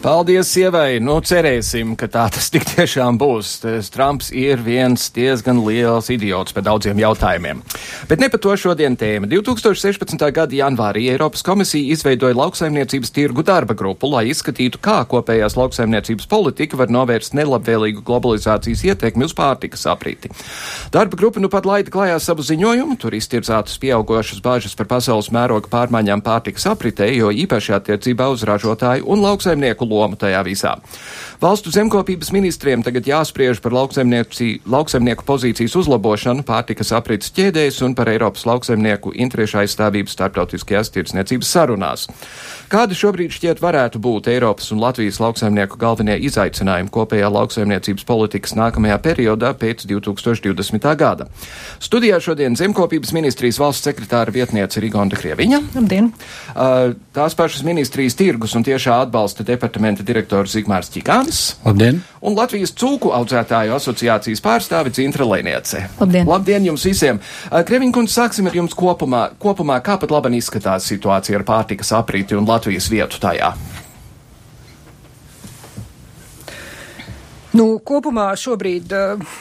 Paldies, 0.04 0.50
sievai! 0.52 0.98
Nu, 1.00 1.14
cerēsim, 1.24 1.94
ka 1.96 2.04
tā 2.12 2.26
tas 2.28 2.50
tik 2.52 2.66
tiešām 2.68 3.16
būs. 3.16 3.54
Tas 3.62 3.86
Trumps 3.88 4.26
ir 4.36 4.60
viens 4.60 5.06
diezgan 5.16 5.62
liels 5.64 6.10
idiots 6.12 6.52
par 6.52 6.66
daudziem 6.66 6.98
jautājumiem. 7.00 7.62
Bet 8.10 8.20
ne 8.20 8.28
par 8.28 8.42
to 8.44 8.52
šodien 8.60 8.98
tēma. 9.00 9.24
2016. 9.32 10.20
gada 10.36 10.52
janvārī 10.58 11.06
Eiropas 11.08 11.40
komisija 11.46 11.96
izveidoja 11.96 12.36
lauksaimniecības 12.36 13.14
tirgu 13.16 13.46
darba 13.48 13.72
grupu, 13.72 14.10
lai 14.12 14.26
izskatītu, 14.28 14.82
kā 14.84 14.98
kopējās 15.08 15.56
lauksaimniecības 15.56 16.28
politika 16.28 16.76
var 16.82 16.92
novērst 16.92 17.32
nelabvēlīgu 17.40 18.04
globalizācijas 18.04 18.84
ietekmi 18.90 19.24
uz 19.24 19.32
pārtikas 19.32 19.86
aprīti. 19.88 20.28
Darba 20.92 21.16
grupa 21.16 21.40
nu 21.40 21.48
pat 21.48 21.64
laida 21.64 21.88
klājā 21.88 22.20
savu 22.20 22.44
ziņojumu, 22.44 22.98
tur 23.00 23.16
iztirzātas 23.16 23.80
pieaugošas 23.80 24.44
bāžas 24.44 24.76
par 24.76 24.92
pasaules 24.92 25.32
mēroga 25.32 25.72
pārmaiņām 25.72 26.26
pārtikas 26.28 26.68
apritē, 26.74 27.08
jo 27.16 27.32
īpaši 27.32 27.78
attiecībā 27.80 28.28
uz 28.36 28.44
ražotāju 28.44 29.08
un 29.08 29.24
lauksaimnieku 29.24 29.93
loma 29.94 30.18
tajā 30.20 30.42
visā. 30.46 30.74
Valstu 31.40 31.70
zemkopības 31.74 32.30
ministriem 32.30 32.82
tagad 32.86 33.08
jāspriež 33.08 33.58
par 33.62 33.74
lauksaimnieku 33.74 35.24
pozīcijas 35.26 35.74
uzlabošanu 35.80 36.44
pārtikas 36.46 36.92
aprits 36.94 37.32
ķēdēs 37.34 37.80
un 37.86 37.96
par 37.98 38.08
Eiropas 38.12 38.46
lauksaimnieku 38.46 39.10
interešu 39.18 39.58
aizstāvību 39.64 40.12
starptautiskajās 40.12 40.92
tirdzniecības 40.94 41.50
sarunās. 41.56 42.06
Kādi 42.70 42.96
šobrīd 42.98 43.34
šķiet 43.34 43.62
varētu 43.62 43.98
būt 44.02 44.30
Eiropas 44.30 44.70
un 44.74 44.80
Latvijas 44.84 45.18
lauksaimnieku 45.22 45.78
galvenie 45.80 46.16
izaicinājumi 46.28 46.92
kopējā 46.94 47.32
lauksaimniecības 47.34 48.06
politikas 48.06 48.54
nākamajā 48.58 49.00
periodā 49.02 49.50
pēc 49.58 49.84
2020. 49.90 50.88
gada? 50.98 51.28
Studijā 51.82 52.20
šodien 52.22 52.54
zemkopības 52.58 53.12
ministrijas 53.16 53.58
valsts 53.62 53.90
sekretāra 53.90 54.32
vietniece 54.34 54.80
Rigonda 54.82 55.18
Krieviņa. 55.18 55.60
Labdien! 55.74 56.12
Tās 57.14 57.36
pašas 57.38 57.66
ministrijas 57.66 58.16
tirgus 58.18 58.54
un 58.54 58.64
tiešā 58.66 59.00
atbalsta 59.04 59.46
departamenta 59.46 60.06
direktors 60.06 60.54
Zigmārs 60.54 60.90
Čikāns. 60.94 61.23
Rudens. 61.24 61.56
Labdien! 61.64 62.00
Un 62.20 62.34
Latvijas 62.36 62.72
cūku 62.76 63.08
audzētāju 63.16 63.72
asociācijas 63.78 64.42
pārstāve 64.44 64.92
Cintra 64.92 65.24
Lēniece. 65.24 65.86
Labdien! 66.00 66.28
Labdien 66.28 66.66
jums 66.68 66.84
visiem! 66.84 67.20
Kreviņkundze, 67.48 68.12
sāksim 68.12 68.48
ar 68.50 68.56
jums 68.56 68.76
kopumā. 68.76 69.30
Kopumā 69.40 69.80
kā 69.84 69.96
pat 70.00 70.12
labi 70.12 70.36
izskatās 70.36 70.84
situācija 70.90 71.40
ar 71.40 71.46
pārtikas 71.48 71.94
aprīti 71.96 72.36
un 72.36 72.44
Latvijas 72.48 72.90
vietu 72.92 73.20
tajā? 73.22 73.54
Nu, 77.54 77.78
kopumā 77.86 78.32
šobrīd 78.36 78.92
uh, 78.92 79.36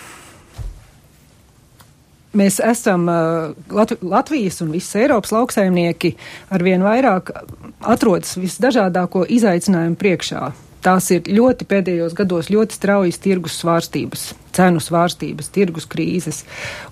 mēs 2.38 2.62
esam 2.63 3.10
Lat 3.10 3.96
Latvijas 4.00 4.62
un 4.63 4.72
visas 4.72 5.02
Eiropas 5.02 5.34
lauksaimnieki 5.36 6.16
arvien 6.54 6.86
vairāk 6.86 7.34
atrodas 7.82 8.38
visdažādāko 8.38 9.25
izaicinājumu 9.28 10.00
priekšā. 10.00 10.54
Tās 10.84 11.08
ir 11.16 11.28
ļoti 11.32 11.66
pēdējos 11.70 12.16
gados 12.18 12.50
ļoti 12.52 12.75
straujas 12.75 13.20
tirgus 13.24 13.56
svārstības, 13.62 14.25
cenu 14.56 14.82
svārstības, 14.84 15.48
tirgus 15.56 15.88
krīzes. 15.88 16.42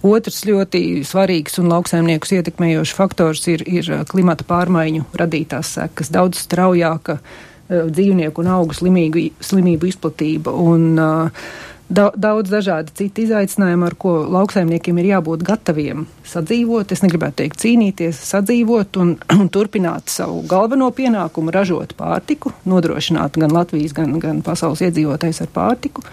Otrs 0.07 0.45
ļoti 0.47 1.01
svarīgs 1.07 1.59
un 1.59 1.67
lauksaimniekus 1.73 2.31
ietekmējošs 2.37 2.95
faktors 2.95 3.43
ir, 3.51 3.65
ir 3.67 3.89
klimata 4.07 4.47
pārmaiņu 4.47 5.09
radītās 5.19 5.73
sekas. 5.75 6.11
Daudz 6.13 6.39
straujāka 6.45 7.17
uh, 7.19 7.89
dzīvnieku 7.91 8.45
un 8.45 8.53
augu 8.55 8.77
slimīgu, 8.79 9.27
slimību 9.43 9.91
izplatība. 9.91 10.55
Un, 10.55 10.87
uh, 10.95 11.51
daudz 11.91 12.51
dažādi 12.51 12.93
citi 12.95 13.25
izaicinājumi, 13.27 13.85
ar 13.87 13.95
ko 13.99 14.13
lauksaimniekiem 14.31 14.99
ir 15.01 15.09
jābūt 15.11 15.43
gataviem 15.47 16.05
sadzīvot. 16.27 16.93
Es 16.93 17.03
negribētu 17.03 17.41
teikt 17.43 17.59
cīnīties, 17.63 18.21
sadzīvot 18.31 18.99
un, 19.01 19.15
un 19.39 19.49
turpināt 19.53 20.11
savu 20.11 20.41
galveno 20.49 20.91
pienākumu 20.95 21.53
ražot 21.53 21.95
pārtiku, 21.99 22.53
nodrošināt 22.69 23.39
gan 23.41 23.55
Latvijas, 23.55 23.95
gan, 23.97 24.15
gan 24.23 24.43
pasaules 24.45 24.83
iedzīvotājs 24.87 25.43
ar 25.45 25.51
pārtiku. 25.53 26.05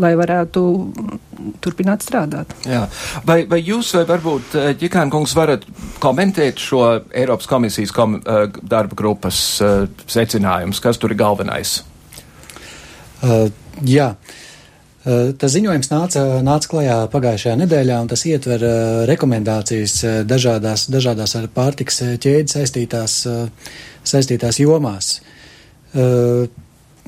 Lai 0.00 0.14
varētu 0.16 0.60
turpināt 1.60 2.00
strādāt. 2.00 2.54
Jā. 2.64 2.86
Vai, 3.28 3.42
vai 3.44 3.58
jūs, 3.60 3.90
vai 3.98 4.06
varbūt 4.08 4.54
Ģikāna 4.80 5.10
eh, 5.10 5.12
kungs, 5.12 5.34
varat 5.36 5.66
komentēt 6.00 6.62
šo 6.64 6.80
Eiropas 7.12 7.50
komisijas 7.50 7.92
kom, 7.92 8.16
eh, 8.16 8.46
darba 8.64 8.96
grupas 8.96 9.42
eh, 9.60 9.82
secinājumus? 10.08 10.80
Kas 10.80 10.96
tur 10.96 11.12
ir 11.12 11.20
galvenais? 11.20 11.82
Uh, 13.20 13.52
jā. 13.84 14.14
Uh, 14.16 14.40
tas 15.02 15.50
ziņojums 15.50 15.90
nāca, 15.90 16.24
nāca 16.46 16.70
klajā 16.70 16.96
pagājušajā 17.10 17.56
nedēļā, 17.64 17.98
un 18.04 18.10
tas 18.12 18.22
ietver 18.30 18.62
eh, 18.62 18.74
rekomendācijas 19.10 19.96
eh, 20.06 20.18
dažādās, 20.28 20.86
dažādās 20.92 21.34
ar 21.40 21.48
pārtiks 21.50 22.02
ķēdi 22.22 22.54
saistītās, 22.54 23.16
saistītās 24.06 24.60
jomās. 24.62 25.16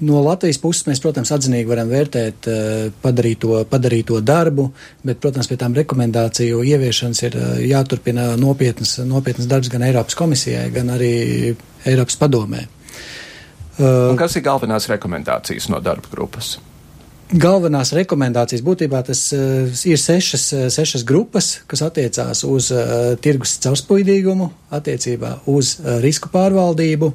No 0.04 0.20
Latvijas 0.26 0.58
puses 0.58 0.88
mēs, 0.88 0.98
protams, 1.00 1.30
atzinīgi 1.32 1.70
varam 1.70 1.88
vērtēt 1.88 2.48
padarīto, 3.00 3.60
padarīto 3.70 4.18
darbu, 4.26 4.66
bet, 5.06 5.20
protams, 5.22 5.46
pie 5.48 5.56
tām 5.60 5.76
rekomendāciju 5.78 6.64
ieviešanas 6.66 7.22
ir 7.28 7.38
jāturpina 7.70 8.26
nopietnas, 8.36 8.98
nopietnas 9.06 9.48
darbs 9.48 9.70
gan 9.72 9.86
Eiropas 9.86 10.18
komisijai, 10.18 10.66
gan 10.74 10.90
arī 10.96 11.14
Eiropas 11.86 12.18
padomē. 12.20 12.66
Un 13.78 14.18
kas 14.18 14.34
ir 14.36 14.44
galvenās 14.44 14.90
rekomendācijas 14.90 15.70
no 15.70 15.80
darba 15.82 16.10
grupas? 16.10 16.56
Galvenās 17.32 17.94
rekomendācijas 17.96 18.60
būtībā 18.60 19.00
tas 19.06 19.20
uh, 19.32 19.70
ir 19.88 19.96
sešas, 19.96 20.42
uh, 20.52 20.64
sešas 20.68 21.06
grupas, 21.08 21.62
kas 21.70 21.80
attiecās 21.86 22.42
uz 22.44 22.68
uh, 22.74 23.14
tirgus 23.24 23.56
caurspīdīgumu, 23.64 24.50
attiecībā 24.76 25.30
uz 25.48 25.78
uh, 25.78 25.96
risku 26.04 26.28
pārvaldību. 26.34 27.08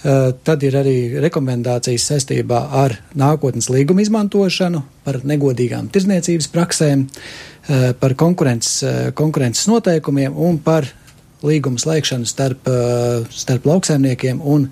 Uh, 0.00 0.32
tad 0.42 0.64
ir 0.66 0.74
arī 0.80 0.96
rekomendācijas 1.22 2.08
saistībā 2.10 2.58
ar 2.82 2.96
nākotnes 3.14 3.70
līgumu 3.70 4.02
izmantošanu, 4.02 4.82
par 5.06 5.20
negodīgām 5.22 5.92
tirzniecības 5.94 6.50
praksēm, 6.50 7.06
uh, 7.06 7.92
par 8.02 8.16
konkurences, 8.18 8.82
uh, 8.82 8.98
konkurences 9.14 9.70
noteikumiem 9.70 10.34
un 10.34 10.58
par 10.58 10.90
līgumu 11.46 11.78
slēgšanu 11.80 12.26
starp, 12.28 12.66
starp 13.32 13.64
lauksaimniekiem 13.64 14.42
un 14.44 14.66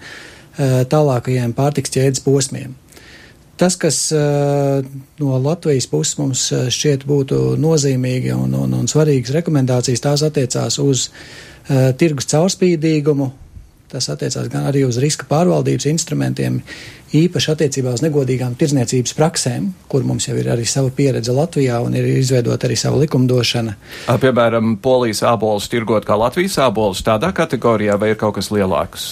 tālākajiem 0.58 1.54
pārtiks 1.56 1.94
ķēdes 1.94 2.20
posmiem. 2.26 2.74
Tas, 3.58 3.74
kas 3.80 3.96
uh, 4.14 4.84
no 5.18 5.40
Latvijas 5.42 5.88
puses 5.90 6.18
mums 6.20 6.44
šķiet 6.74 7.06
būtu 7.08 7.40
nozīmīgi 7.58 8.30
un, 8.36 8.54
un, 8.54 8.78
un 8.78 8.90
svarīgas 8.90 9.34
rekomendācijas, 9.40 10.04
tās 10.04 10.22
attiecās 10.26 10.78
uz 10.82 11.08
uh, 11.08 11.90
tirgus 11.98 12.30
caurspīdīgumu, 12.30 13.32
tas 13.88 14.08
attiecās 14.12 14.48
gan 14.52 14.68
arī 14.68 14.84
uz 14.86 14.98
riska 15.00 15.26
pārvaldības 15.30 15.88
instrumentiem, 15.90 16.60
īpaši 17.16 17.52
attiecībā 17.54 17.94
uz 17.96 18.02
negodīgām 18.04 18.56
tirdzniecības 18.60 19.14
praksēm, 19.16 19.70
kur 19.88 20.04
mums 20.04 20.28
jau 20.28 20.36
ir 20.36 20.50
arī 20.52 20.66
sava 20.68 20.92
pieredze 20.94 21.32
Latvijā 21.32 21.80
un 21.84 21.96
ir 21.96 22.08
izveidota 22.18 22.68
arī 22.68 22.76
sava 22.76 23.00
likumdošana. 23.00 23.76
Piemēram, 24.20 24.76
polijas 24.84 25.24
ābolus 25.26 25.70
tirgot 25.72 26.08
kā 26.08 26.18
Latvijas 26.20 26.58
ābolus 26.68 27.02
tādā 27.06 27.32
kategorijā 27.36 27.96
vai 28.00 28.12
ir 28.12 28.20
kaut 28.20 28.36
kas 28.38 28.52
lielāks? 28.52 29.08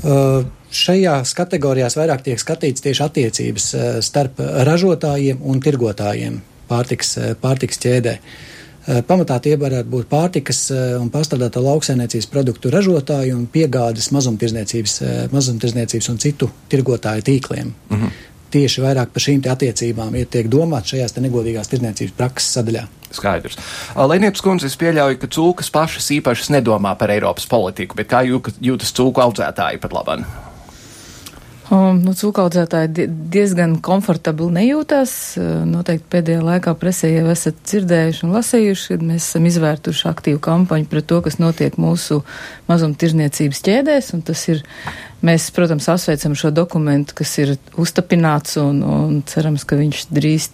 Uh, 0.00 0.44
šajās 0.74 1.34
kategorijās 1.36 1.96
vairāk 1.98 2.24
tiek 2.26 2.40
skatīts 2.40 2.84
tieši 2.84 3.06
attiecības 3.06 3.68
eh, 3.74 3.86
starp 4.04 4.42
ražotājiem 4.68 5.42
un 5.42 5.62
tirgotājiem 5.62 6.40
pārtiks, 6.68 7.16
eh, 7.20 7.32
pārtiks 7.40 7.80
ķēdē. 7.82 8.14
Eh, 8.14 9.00
pamatā 9.08 9.38
tie 9.44 9.54
varētu 9.60 9.90
būt 9.90 10.10
pārtikas 10.10 10.66
un 11.00 11.10
pārstrādāta 11.14 11.62
lauksainiecības 11.64 12.30
produktu 12.32 12.72
ražotāji 12.74 13.34
un 13.36 13.46
piegādes 13.50 14.10
mazumtirdzniecības, 14.12 15.00
mazumtirdzniecības 15.32 16.10
un 16.12 16.22
citu 16.26 16.50
tirgotāju 16.70 17.28
tīkliem. 17.30 17.74
Uh 17.90 17.96
mhm. 17.96 18.06
-huh. 18.06 18.30
Tieši 18.54 18.82
vairāk 18.84 19.10
par 19.10 19.22
šīm 19.22 19.40
attiecībām 19.50 20.14
ir 20.14 20.26
tiek 20.30 20.46
domāts 20.46 20.92
šajās 20.92 21.16
negodīgās 21.18 21.66
tirdzniecības 21.72 22.12
prakses 22.16 22.52
sadaļā. 22.54 22.84
Skaidrs. 23.10 23.56
Lēnieps 23.96 24.40
kundze, 24.40 24.66
es 24.66 24.76
pieļauju, 24.76 25.18
ka 25.18 25.26
cūkas 25.26 25.70
pašas 25.70 26.10
īpašas 26.10 26.50
nedomā 26.50 26.94
par 26.98 27.10
Eiropas 27.10 27.46
politiku, 27.46 27.96
bet 27.96 28.06
kā 28.06 28.22
jūtas 28.22 28.94
cūku 28.94 29.18
audzētāji 29.26 29.80
pat 29.82 29.92
labāk? 29.92 30.53
Um, 31.72 31.96
nu, 32.04 32.12
Cūkaudzētāji 32.12 33.06
diezgan 33.32 33.78
komfortabli 33.84 34.50
nejūtās. 34.52 35.12
Noteikti 35.64 36.10
pēdējā 36.12 36.42
laikā 36.44 36.74
presē 36.76 37.08
jau 37.08 37.30
esat 37.32 37.62
dzirdējuši 37.64 38.26
un 38.26 38.34
lasījuši, 38.36 38.88
kad 38.92 39.04
mēs 39.08 39.28
esam 39.30 39.48
izvērtuši 39.48 40.04
aktīvu 40.10 40.42
kampaņu 40.44 40.90
pret 40.90 41.08
to, 41.08 41.22
kas 41.24 41.40
notiek 41.40 41.78
mūsu 41.80 42.20
mazumtirdzniecības 42.68 43.64
ķēdēs. 43.64 44.12
Ir, 44.52 44.60
mēs, 45.24 45.48
protams, 45.56 45.88
apsveicam 45.88 46.36
šo 46.36 46.52
dokumentu, 46.52 47.16
kas 47.22 47.32
ir 47.40 47.54
uztapināts 47.80 48.58
un, 48.60 48.84
un 48.84 49.22
cerams, 49.30 49.64
ka 49.64 49.80
viņš 49.80 50.04
drīz 50.12 50.50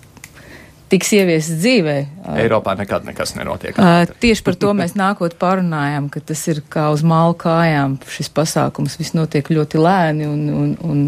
tiks 0.91 1.13
ieviests 1.15 1.59
dzīvē. 1.61 1.97
Eiropā 2.41 2.75
nekad 2.79 3.07
nekas 3.07 3.35
nenotiek. 3.39 3.79
Uh, 3.79 4.03
tieši 4.23 4.45
par 4.47 4.59
to 4.61 4.73
mēs 4.77 4.97
nākot 4.99 5.37
pārunājām, 5.41 6.11
ka 6.13 6.23
tas 6.33 6.43
ir 6.51 6.63
kā 6.73 6.89
uz 6.95 7.05
mālu 7.07 7.37
kājām 7.39 7.99
šis 8.11 8.33
pasākums, 8.35 8.99
viss 9.01 9.15
notiek 9.17 9.47
ļoti 9.51 9.81
lēni 9.81 10.29
un, 10.29 10.43
un, 10.51 10.73
un, 10.87 11.03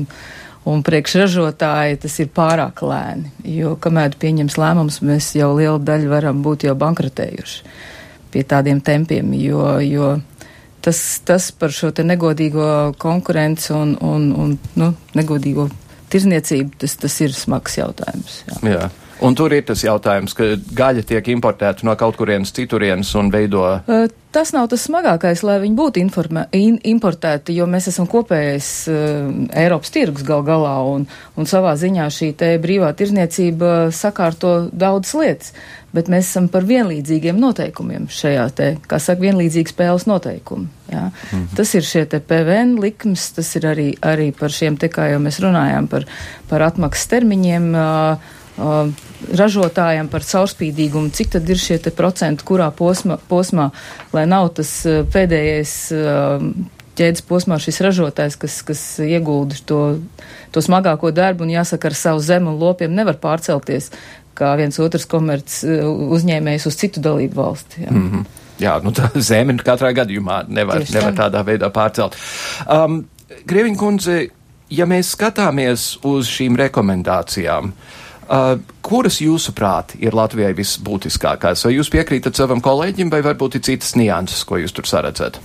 un 0.70 0.84
priekšražotāji 0.86 2.02
tas 2.04 2.18
ir 2.22 2.30
pārāk 2.34 2.84
lēni, 2.86 3.32
jo 3.58 3.74
kamēr 3.82 4.14
pieņems 4.22 4.58
lēmums, 4.62 5.00
mēs 5.06 5.32
jau 5.38 5.52
lielu 5.58 5.80
daļu 5.82 6.12
varam 6.12 6.44
būt 6.46 6.68
jau 6.68 6.76
bankrotējuši 6.78 7.74
pie 8.32 8.46
tādiem 8.48 8.80
tempiem, 8.80 9.34
jo, 9.36 9.66
jo 9.84 10.14
tas, 10.80 10.98
tas 11.26 11.50
par 11.52 11.74
šo 11.74 11.92
te 11.92 12.04
negodīgo 12.06 12.94
konkurenci 13.02 13.74
un, 13.76 13.94
un, 14.00 14.30
un 14.32 14.56
nu, 14.80 14.88
negodīgo 15.18 15.68
tirzniecību, 16.12 16.78
tas, 16.82 16.96
tas 17.00 17.18
ir 17.24 17.36
smags 17.36 17.78
jautājums. 17.78 18.40
Jā. 18.48 18.58
jā. 18.72 18.88
Un 19.22 19.36
tur 19.38 19.52
ir 19.54 19.62
tas 19.66 19.84
jautājums, 19.84 20.34
ka 20.34 20.54
gaļa 20.78 21.04
tiek 21.06 21.28
importēta 21.36 21.86
no 21.86 21.94
kaut 21.98 22.18
kurienes 22.18 22.50
citurienes 22.54 23.12
un 23.18 23.30
veido. 23.32 23.62
Tas 24.32 24.50
nav 24.56 24.70
tas 24.72 24.86
smagākais, 24.88 25.42
lai 25.44 25.58
viņi 25.60 25.76
būtu 25.76 26.00
informē, 26.00 26.46
in, 26.56 26.78
importēti, 26.88 27.52
jo 27.58 27.66
mēs 27.68 27.90
esam 27.90 28.08
kopējais 28.08 28.70
uh, 28.88 29.28
Eiropas 29.60 29.92
tirgus 29.92 30.24
gal 30.24 30.40
galā 30.46 30.72
un, 30.88 31.04
un 31.36 31.48
savā 31.48 31.74
ziņā 31.78 32.08
šī 32.16 32.30
te 32.40 32.48
brīvā 32.62 32.94
tirzniecība 32.96 33.92
sakārto 33.92 34.54
daudz 34.72 35.12
lietas, 35.20 35.52
bet 35.92 36.08
mēs 36.08 36.32
esam 36.32 36.48
par 36.48 36.64
vienlīdzīgiem 36.64 37.36
noteikumiem 37.38 38.08
šajā 38.08 38.48
te, 38.56 38.72
kā 38.88 38.96
saka, 38.96 39.20
vienlīdzīgi 39.28 39.76
spēles 39.76 40.08
noteikumi. 40.08 40.70
Jā. 40.92 41.10
-hmm. 41.12 41.48
Tas 41.56 41.74
ir 41.76 41.84
šie 41.84 42.06
te 42.08 42.20
PVN 42.20 42.78
likums, 42.80 43.30
tas 43.36 43.56
ir 43.60 43.68
arī, 43.68 43.90
arī 44.00 44.32
par 44.32 44.50
šiem 44.50 44.80
te, 44.80 44.88
kā 44.88 45.12
jau 45.12 45.20
mēs 45.20 45.44
runājām, 45.44 45.92
par, 45.92 46.08
par 46.48 46.70
atmaksas 46.72 47.12
termiņiem. 47.12 47.74
Uh, 47.76 48.40
ražotājiem 48.56 50.08
par 50.12 50.24
caurspīdīgumu, 50.26 51.12
cik 51.14 51.32
tad 51.36 51.48
ir 51.48 51.60
šie 51.60 51.78
procenti, 51.96 52.44
kurā 52.44 52.70
posma, 52.74 53.18
posmā, 53.28 53.70
lai 54.12 54.26
nav 54.28 54.52
tas 54.58 54.70
uh, 54.86 55.02
pēdējais 55.08 55.74
uh, 55.96 56.44
ķēdes 56.98 57.24
posmā 57.24 57.56
šis 57.62 57.80
ražotājs, 57.80 58.36
kas, 58.36 58.58
kas 58.66 58.82
iegulda 59.00 59.56
to, 59.64 59.80
to 60.52 60.60
smagāko 60.60 61.12
darbu 61.14 61.46
un 61.46 61.54
jāsaka 61.54 61.88
ar 61.88 61.96
savu 61.96 62.20
zemu 62.20 62.52
un 62.52 62.60
lopiem 62.60 62.92
nevar 62.92 63.16
pārcelties 63.22 63.90
kā 64.36 64.52
viens 64.60 64.78
otrs 64.80 65.08
komerc 65.08 65.56
uh, 65.64 65.88
uzņēmējs 66.18 66.68
uz 66.68 66.78
citu 66.78 67.00
dalību 67.04 67.40
valsti. 67.40 67.86
Jā. 67.86 67.90
Mm 67.90 68.10
-hmm. 68.10 68.38
Jā, 68.60 68.76
nu 68.84 68.92
tā 68.92 69.08
zeme 69.30 69.56
katrā 69.56 69.94
gadījumā 69.96 70.44
nevar, 70.48 70.84
Tieši 70.84 70.98
nevar 70.98 71.12
tā. 71.14 71.30
tādā 71.30 71.44
veidā 71.44 71.72
pārcelt. 71.72 72.16
Um, 72.68 73.04
Grieviņa 73.48 73.78
kundze, 73.78 74.28
ja 74.68 74.86
mēs 74.86 75.16
skatāmies 75.16 75.98
uz 76.04 76.28
šīm 76.28 76.56
rekomendācijām, 76.56 77.64
uh, 77.64 78.02
Uh, 78.32 78.54
kuras 78.80 79.18
jūsuprāt 79.20 79.92
ir 80.00 80.14
Latvijai 80.16 80.54
visbūtiskākās? 80.56 81.66
Vai 81.66 81.74
jūs 81.74 81.92
piekrītat 81.92 82.38
savam 82.38 82.62
kolēģim, 82.64 83.12
vai 83.12 83.20
varbūt 83.26 83.58
ir 83.58 83.66
citas 83.66 83.92
nianses, 83.92 84.46
ko 84.48 84.56
jūs 84.56 84.72
tur 84.72 84.88
saredzat? 84.88 85.36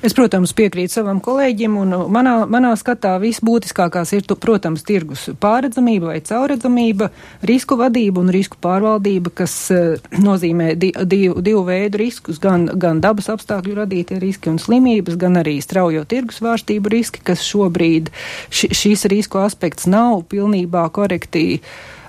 Es, 0.00 0.14
protams, 0.16 0.54
piekrītu 0.56 0.94
savam 0.94 1.18
kolēģim, 1.20 1.74
un 1.76 1.90
manā, 2.08 2.32
manā 2.48 2.70
skatā 2.80 3.18
visbūtiskākās 3.20 4.14
ir, 4.16 4.22
tu, 4.24 4.32
protams, 4.40 4.80
tirgus 4.88 5.26
pārredzamība 5.42 6.14
vai 6.14 6.22
caurredzamība, 6.24 7.10
risku 7.44 7.76
vadība 7.76 8.22
un 8.22 8.32
risku 8.32 8.56
pārvaldība, 8.64 9.34
kas 9.42 9.56
uh, 9.76 10.00
nozīmē 10.16 10.70
di, 10.80 10.94
divu, 11.04 11.44
divu 11.44 11.66
veidu 11.68 12.00
riskus, 12.00 12.40
gan, 12.40 12.64
gan 12.80 13.04
dabas 13.04 13.28
apstākļu 13.34 13.76
radītie 13.82 14.16
riski 14.24 14.48
un 14.48 14.56
slimības, 14.62 15.20
gan 15.20 15.36
arī 15.42 15.58
straujo 15.60 16.06
tirgus 16.08 16.40
vārstību 16.40 16.96
riski, 16.96 17.20
kas 17.20 17.44
šobrīd 17.44 18.08
š, 18.48 18.72
šīs 18.72 19.04
risku 19.12 19.44
aspekts 19.44 19.84
nav 19.84 20.22
pilnībā 20.32 20.88
korekti 20.96 21.60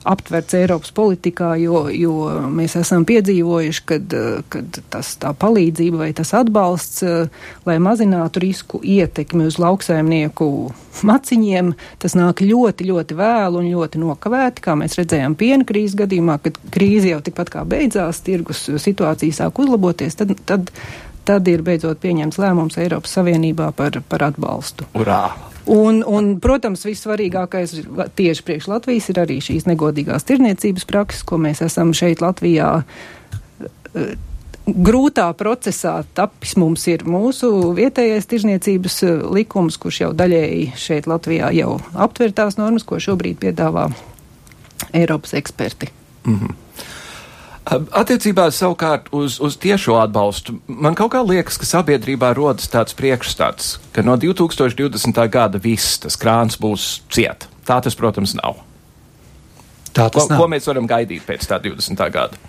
aptverts 0.07 0.55
Eiropas 0.57 0.91
politikā, 0.95 1.53
jo, 1.61 1.83
jo 1.93 2.13
mēs 2.51 2.75
esam 2.79 3.05
piedzīvojuši, 3.09 3.83
kad, 3.89 4.15
kad 4.53 4.79
tas 4.93 5.13
tā 5.21 5.33
palīdzība 5.37 6.01
vai 6.03 6.09
tas 6.17 6.33
atbalsts, 6.37 7.03
lai 7.67 7.77
mazinātu 7.83 8.41
risku 8.43 8.81
ietekmi 8.81 9.45
uz 9.49 9.59
lauksaimnieku 9.61 10.47
maciņiem, 11.07 11.73
tas 12.01 12.17
nāk 12.17 12.43
ļoti, 12.45 12.89
ļoti 12.89 13.19
vēlu 13.19 13.61
un 13.61 13.69
ļoti 13.75 14.01
nokavēti, 14.01 14.65
kā 14.65 14.75
mēs 14.79 14.97
redzējām 14.99 15.37
piena 15.39 15.67
krīzes 15.67 15.99
gadījumā, 16.01 16.39
kad 16.43 16.57
krīze 16.73 17.13
jau 17.13 17.21
tikpat 17.25 17.53
kā 17.53 17.63
beidzās, 17.67 18.23
tirgus 18.25 18.65
situācija 18.81 19.43
sāk 19.43 19.61
uzlaboties, 19.61 20.17
tad, 20.19 20.33
tad, 20.49 20.73
tad 21.29 21.47
ir 21.51 21.63
beidzot 21.67 22.01
pieņemts 22.01 22.41
lēmums 22.41 22.81
Eiropas 22.81 23.17
Savienībā 23.19 23.71
par, 23.77 24.01
par 24.09 24.29
atbalstu. 24.31 24.89
Urā! 24.97 25.50
Un, 25.71 26.01
un, 26.03 26.33
protams, 26.43 26.83
vissvarīgākais 26.83 27.77
tieši 28.17 28.43
priekš 28.43 28.67
Latvijas 28.67 29.07
ir 29.13 29.21
arī 29.21 29.37
šīs 29.43 29.69
negodīgās 29.69 30.27
tirniecības 30.27 30.87
prakses, 30.89 31.23
ko 31.23 31.39
mēs 31.39 31.63
esam 31.63 31.93
šeit 31.95 32.19
Latvijā 32.23 32.73
eh, 32.81 34.11
grūtā 34.67 35.29
procesā 35.39 36.01
tapis 36.17 36.57
mums 36.59 36.83
ir 36.91 37.05
mūsu 37.07 37.71
vietējais 37.77 38.27
tirzniecības 38.33 38.99
eh, 39.07 39.21
likums, 39.39 39.79
kurš 39.79 40.01
jau 40.03 40.11
daļēji 40.17 40.73
šeit 40.75 41.07
Latvijā 41.07 41.53
jau 41.55 41.77
aptver 41.95 42.35
tās 42.35 42.59
normas, 42.59 42.83
ko 42.83 42.99
šobrīd 42.99 43.39
piedāvā 43.39 43.87
Eiropas 44.91 45.37
eksperti. 45.39 45.87
Mm 46.25 46.35
-hmm. 46.35 46.60
Attiecībā 47.61 48.47
savukārt 48.49 49.11
uz, 49.13 49.35
uz 49.37 49.55
tiešo 49.61 49.99
atbalstu, 50.01 50.55
man 50.65 50.95
kaut 50.97 51.11
kā 51.13 51.21
liekas, 51.21 51.59
ka 51.61 51.67
sabiedrībā 51.69 52.31
rodas 52.33 52.65
tāds 52.71 52.95
priekšstats, 52.97 53.75
ka 53.93 54.01
no 54.01 54.15
2020. 54.17 55.21
gada 55.29 55.61
viss 55.61 55.99
tas 56.01 56.17
krāns 56.17 56.57
būs 56.57 57.03
ciet. 57.13 57.45
Tā 57.67 57.77
tas, 57.85 57.93
protams, 57.95 58.33
nav. 58.39 58.63
Tā 59.93 60.09
tas 60.09 60.25
ko, 60.25 60.31
nav. 60.33 60.41
ko 60.41 60.49
mēs 60.49 60.65
varam 60.65 60.89
gaidīt 60.89 61.27
pēc 61.27 61.45
tā 61.45 61.61
20. 61.61 62.01
gada? 62.09 62.41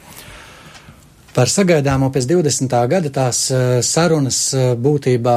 Par 1.36 1.48
sagaidāmo 1.48 2.08
pēc 2.12 2.30
20. 2.32 2.72
gada 2.88 3.12
tās 3.12 3.44
sarunas 3.84 4.40
būtībā 4.80 5.36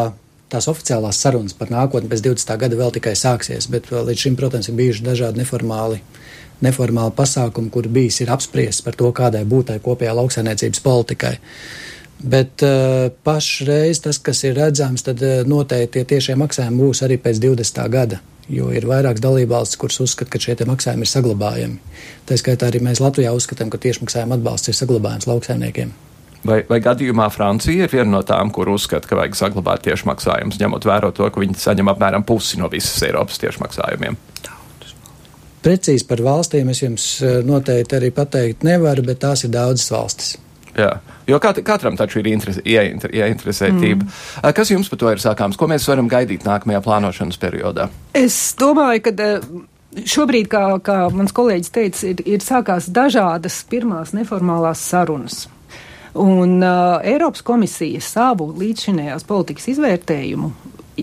tās 0.55 0.69
oficiālās 0.71 1.19
sarunas 1.19 1.55
par 1.57 1.73
nākotni 1.73 2.07
pēc 2.07 2.23
20. 2.23 2.55
gada 2.63 2.79
vēl 2.79 2.95
tikai 2.95 3.15
sāksies, 3.19 3.67
bet 3.67 3.91
līdz 3.91 4.23
šim, 4.23 4.39
protams, 4.39 4.71
ir 4.71 4.79
bijuši 4.79 5.03
dažādi 5.03 5.43
neformāli 5.43 5.99
uh, 5.99 6.21
neformāli 6.63 7.15
pasākumi, 7.18 7.72
kur 7.74 7.89
bijis 7.91 8.22
ir 8.24 8.32
apspriests 8.36 8.86
par 8.86 8.96
to, 9.00 9.12
kādai 9.15 9.44
būtai 9.48 9.80
kopējā 9.84 10.13
lauksainiecības 10.15 10.84
politikai. 10.86 11.36
Bet 12.26 12.63
uh, 12.63 13.10
pašreiz 13.28 14.00
tas, 14.06 14.22
kas 14.24 14.46
ir 14.48 14.56
redzams, 14.58 15.04
tad 15.06 15.20
uh, 15.22 15.44
noteikti 15.48 16.00
tie 16.00 16.06
tiešie 16.15 16.38
maksājumi 16.39 16.80
būs 16.80 17.04
arī 17.06 17.20
pēc 17.22 17.41
20. 17.44 17.84
gada. 17.91 18.22
Jo 18.50 18.70
ir 18.70 18.86
vairākas 18.86 19.24
dalībvalstis, 19.26 19.78
kuras 19.82 20.00
uzskata, 20.06 20.30
ka 20.32 20.39
šie 20.41 20.56
maksājumi 20.70 21.06
ir 21.06 21.10
saglabājami. 21.10 21.80
Tā 22.30 22.38
skaitā 22.38 22.70
arī 22.70 22.82
mēs 22.86 23.02
Latvijā 23.02 23.34
uzskatām, 23.34 23.72
ka 23.74 23.82
tiešmaksājuma 23.82 24.38
atbalsts 24.38 24.70
ir 24.70 24.78
saglabājams 24.78 25.28
lauksaimniekiem. 25.28 25.94
Vai, 26.46 26.60
vai 26.70 26.78
gadījumā 26.84 27.26
Francija 27.34 27.88
ir 27.88 27.94
viena 27.94 28.12
no 28.12 28.22
tām, 28.26 28.52
kur 28.54 28.70
uzskata, 28.70 29.10
ka 29.10 29.18
vajag 29.18 29.38
saglabāt 29.39 29.82
tiešmaksājumus, 29.88 30.60
ņemot 30.62 30.86
vērā 30.86 31.10
to, 31.18 31.26
ka 31.26 31.41
viņi 31.41 31.58
saņem 31.58 31.89
apmēram 31.96 32.26
pusi 32.28 32.62
no 32.62 32.70
visas 32.70 33.02
Eiropas 33.08 33.41
tiešmaksājumiem? 33.41 34.20
Tā. 34.46 34.55
Precīzi 35.65 36.06
par 36.06 36.21
valstīm 36.21 36.69
es 36.69 36.84
jums 36.84 37.06
eh, 37.25 37.39
noteikti 37.45 37.97
arī 37.97 38.12
pateikt 38.13 38.65
nevaru, 38.67 39.06
bet 39.08 39.23
tās 39.23 39.45
ir 39.47 39.54
daudzas 39.56 39.89
valstis. 39.93 40.36
Jā, 40.75 40.97
jo 41.25 41.38
kat, 41.39 41.62
katram 41.65 41.95
taču 41.95 42.19
ir 42.19 42.28
interes, 42.34 42.60
ieinter, 42.67 43.13
ieinteresētība. 43.15 44.04
Mm. 44.04 44.49
Kas 44.58 44.73
jums 44.73 44.91
par 44.91 44.99
to 44.99 45.13
ir 45.13 45.21
sākāms? 45.23 45.56
Ko 45.58 45.69
mēs 45.71 45.88
varam 45.88 46.10
gaidīt 46.12 46.43
nākamajā 46.45 46.82
plānošanas 46.84 47.39
periodā? 47.41 47.89
Es 48.13 48.38
domāju, 48.60 49.08
ka. 49.08 49.32
Šobrīd, 49.95 50.49
kā, 50.51 50.60
kā 50.84 50.95
mans 51.15 51.32
kolēģis 51.32 51.71
teica, 51.71 52.01
ir, 52.10 52.19
ir 52.28 52.41
sākās 52.43 52.89
dažādas 52.91 53.62
pirmās 53.71 54.12
neformālās 54.12 54.82
sarunas. 54.84 55.45
Un 56.19 56.58
uh, 56.60 56.97
Eiropas 56.99 57.45
komisija 57.47 58.04
savu 58.04 58.49
līdzšinējās 58.60 59.23
politikas 59.30 59.69
izvērtējumu 59.71 60.51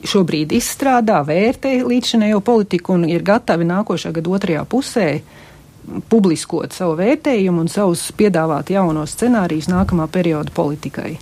šobrīd 0.01 0.53
izstrādā, 0.57 1.21
vērtē 1.27 1.79
līdzinējo 1.85 2.41
politiku 2.45 2.97
un 2.97 3.07
ir 3.11 3.25
gatavi 3.27 3.67
nākošā 3.69 4.13
gada 4.17 4.37
otrajā 4.37 4.65
pusē 4.69 5.09
publiskot 6.09 6.73
savu 6.73 6.95
vērtējumu 7.01 7.65
un 7.65 7.71
savus 7.71 8.07
piedāvāt 8.17 8.71
jaunos 8.73 9.17
scenārijus 9.17 9.69
nākamā 9.73 10.07
perioda 10.13 10.55
politikai. 10.55 11.17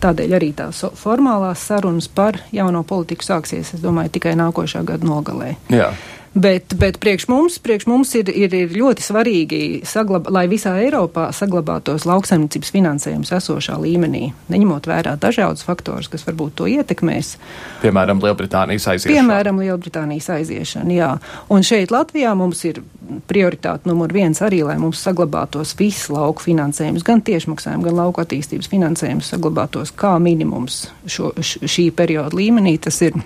Tādēļ 0.00 0.34
arī 0.36 0.50
tās 0.56 0.82
formālās 0.98 1.62
sarunas 1.68 2.08
par 2.12 2.38
jauno 2.52 2.82
politiku 2.84 3.24
sāksies, 3.24 3.74
es 3.76 3.84
domāju, 3.84 4.12
tikai 4.16 4.34
nākošā 4.36 4.82
gada 4.88 5.08
nogalē. 5.08 5.54
Jā. 5.72 5.92
Bet, 6.36 6.74
bet 6.76 6.98
priekš 7.00 7.24
mums, 7.32 7.54
priekš 7.64 7.86
mums 7.88 8.10
ir, 8.18 8.28
ir, 8.28 8.52
ir 8.52 8.72
ļoti 8.76 9.00
svarīgi, 9.00 9.60
saglab, 9.88 10.26
lai 10.28 10.42
visā 10.52 10.74
Eiropā 10.82 11.30
saglabātos 11.32 12.04
lauksaimniecības 12.04 12.72
finansējums 12.74 13.30
esošā 13.38 13.78
līmenī, 13.80 14.26
neņemot 14.52 14.84
vērā 14.90 15.14
dažādus 15.22 15.64
faktorus, 15.64 16.10
kas 16.12 16.26
varbūt 16.28 16.58
to 16.60 16.66
ietekmēs. 16.68 17.38
Piemēram, 17.80 18.20
Lielbritānijas 18.20 18.84
aiziešana. 18.92 19.14
Piemēram, 19.14 19.62
Lielbritānijas 19.64 20.28
aiziešana, 20.34 20.92
jā. 20.92 21.08
Un 21.48 21.64
šeit 21.64 21.94
Latvijā 21.94 22.34
mums 22.36 22.60
ir 22.68 22.82
prioritāte 23.30 23.88
numur 23.88 24.12
viens 24.12 24.42
arī, 24.44 24.60
lai 24.66 24.76
mums 24.82 25.00
saglabātos 25.06 25.72
viss 25.78 26.10
lauku 26.12 26.44
finansējums, 26.44 27.06
gan 27.06 27.24
tiešmaksājumi, 27.24 27.86
gan 27.88 27.96
lauku 28.02 28.20
attīstības 28.20 28.68
finansējums 28.74 29.32
saglabātos 29.32 29.94
kā 29.96 30.18
minimums 30.20 30.84
šo, 31.08 31.32
šī 31.40 31.88
perioda 31.96 32.36
līmenī. 32.36 32.76
Tas 32.82 33.00
ir 33.08 33.16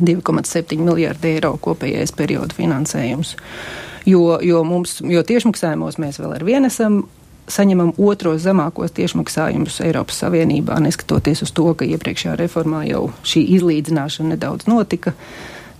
2,7 0.00 0.78
miljārdi 0.80 1.34
eiro 1.36 1.56
kopējais 1.60 2.14
perioda 2.16 2.54
finansējums. 2.56 3.36
Jo, 4.06 4.38
jo, 4.42 4.62
mums, 4.66 4.98
jo 5.04 5.22
tiešmaksājumos 5.22 6.00
mēs 6.02 6.18
vēl 6.18 6.38
ar 6.38 6.46
vienu 6.46 6.70
esam 6.72 7.02
saņemam 7.50 7.92
otros 7.98 8.42
zemākos 8.44 8.94
tiešmaksājumus 8.96 9.80
Eiropas 9.84 10.20
Savienībā, 10.22 10.78
neskatoties 10.82 11.42
uz 11.46 11.52
to, 11.54 11.68
ka 11.74 11.86
iepriekšējā 11.88 12.36
reformā 12.38 12.84
jau 12.88 13.08
šī 13.26 13.44
izlīdzināšana 13.58 14.34
nedaudz 14.34 14.68
notika. 14.70 15.14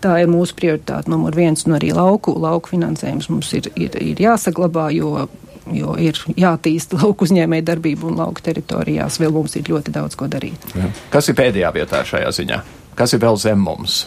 Tā 0.03 0.17
ir 0.19 0.31
mūsu 0.31 0.57
prioritāte 0.59 1.11
numur 1.13 1.35
viens, 1.37 1.63
un 1.69 1.77
arī 1.79 1.93
lauku, 1.95 2.35
lauku 2.43 2.73
finansējums 2.75 3.31
mums 3.31 3.53
ir, 3.55 3.71
ir, 3.79 3.95
ir 4.03 4.23
jāsaglabā, 4.25 4.89
jo, 4.97 5.29
jo 5.71 5.95
ir 6.03 6.19
jātīsta 6.35 6.99
lauku 6.99 7.29
uzņēmēja 7.29 7.69
darbība 7.71 8.11
un 8.11 8.19
lauku 8.19 8.43
teritorijās. 8.43 9.21
Vēl 9.23 9.35
mums 9.35 9.55
ir 9.57 9.71
ļoti 9.71 9.95
daudz 9.95 10.19
ko 10.19 10.27
darīt. 10.31 10.67
Jā. 10.75 10.91
Kas 11.15 11.31
ir 11.31 11.39
pēdējā 11.39 11.71
vietā 11.79 12.03
šajā 12.09 12.35
ziņā? 12.35 12.63
Kas 12.99 13.15
ir 13.15 13.23
vēl 13.23 13.39
zem 13.41 13.63
mums? 13.63 14.05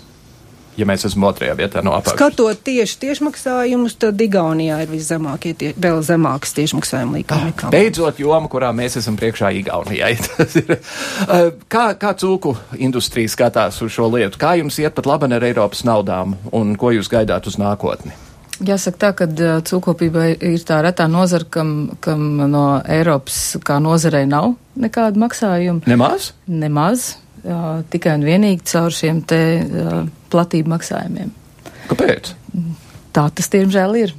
Ja 0.76 0.84
mēs 0.88 1.06
esam 1.08 1.24
otrajā 1.24 1.54
vietā 1.56 1.80
no 1.86 1.94
apakšas. 1.96 2.18
Skatot 2.18 2.60
tieši 2.68 2.98
tiešmaksājumus, 3.00 3.96
tad 4.00 4.20
Igaunijā 4.20 4.82
ir 4.84 4.90
viszemākie, 4.92 5.54
tie, 5.56 5.70
vēl 5.72 6.02
zemākas 6.04 6.52
tiešmaksājuma 6.58 7.22
līkumi. 7.22 7.54
Ah, 7.56 7.72
beidzot, 7.72 8.20
joma, 8.20 8.50
kurā 8.52 8.74
mēs 8.76 9.00
esam 9.00 9.16
priekšā 9.20 9.54
Igaunijai. 9.62 10.14
Eh, 11.26 11.48
kā, 11.72 11.86
kā 11.98 12.12
cūku 12.20 12.52
industrija 12.84 13.30
skatās 13.32 13.78
uz 13.82 13.94
šo 13.96 14.08
lietu? 14.12 14.38
Kā 14.40 14.54
jums 14.60 14.78
iet 14.82 14.94
pat 14.98 15.08
labi 15.08 15.30
ar 15.34 15.44
Eiropas 15.48 15.82
naudām 15.88 16.36
un 16.54 16.76
ko 16.80 16.92
jūs 16.94 17.10
gaidāt 17.12 17.48
uz 17.50 17.58
nākotni? 17.62 18.14
Jāsaka 18.66 19.00
tā, 19.02 19.12
ka 19.18 19.28
uh, 19.28 19.58
cūkopība 19.66 20.28
ir 20.36 20.64
tā 20.68 20.82
retā 20.86 21.08
nozara, 21.12 21.48
kam, 21.50 21.74
kam 22.04 22.28
no 22.52 22.66
Eiropas 22.84 23.58
kā 23.66 23.80
nozarei 23.84 24.26
nav 24.30 24.54
nekāda 24.80 25.22
maksājuma. 25.24 25.84
Nemaz? 25.90 26.34
Nemaz 26.48 27.14
uh, 27.46 27.82
tikai 27.90 28.18
un 28.20 28.26
vienīgi 28.28 28.66
caur 28.74 28.94
šiem 28.94 29.22
te 29.30 29.42
uh, 29.62 30.00
platību 30.34 30.74
maksājumiem. 30.74 31.34
Kāpēc? 31.92 32.34
Tā 33.16 33.28
tas 33.32 33.52
tiemžēl 33.54 34.00
ir. 34.02 34.16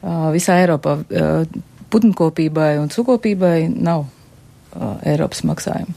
Uh, 0.00 0.30
visā 0.34 0.56
Eiropā 0.62 0.96
uh, 1.04 1.60
putnkopībai 1.92 2.72
un 2.80 2.88
cukopībai 2.92 3.68
nav 3.70 4.06
uh, 4.06 4.96
Eiropas 5.06 5.44
maksājumu. 5.46 5.94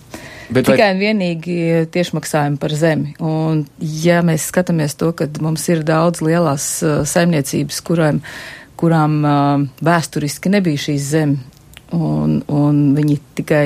Bet 0.53 0.67
Tikai 0.67 0.89
vai... 0.89 0.91
un 0.93 1.01
vienīgi 1.01 1.55
tiešmaksājumi 1.93 2.59
par 2.61 2.75
zemi. 2.77 3.13
Un, 3.23 3.63
ja 3.79 4.19
mēs 4.25 4.49
skatāmies 4.51 4.97
to, 4.99 5.13
ka 5.17 5.29
mums 5.41 5.65
ir 5.71 5.85
daudz 5.87 6.21
lielās 6.25 6.67
uh, 6.83 7.01
saimniecības, 7.07 7.79
kurām, 7.87 8.21
kurām 8.79 9.19
uh, 9.23 9.65
vēsturiski 9.85 10.51
nebija 10.53 10.83
šīs 10.89 11.09
zemi, 11.15 11.39
un, 11.95 12.41
un 12.51 12.83
viņi 12.97 13.19
tikai 13.39 13.65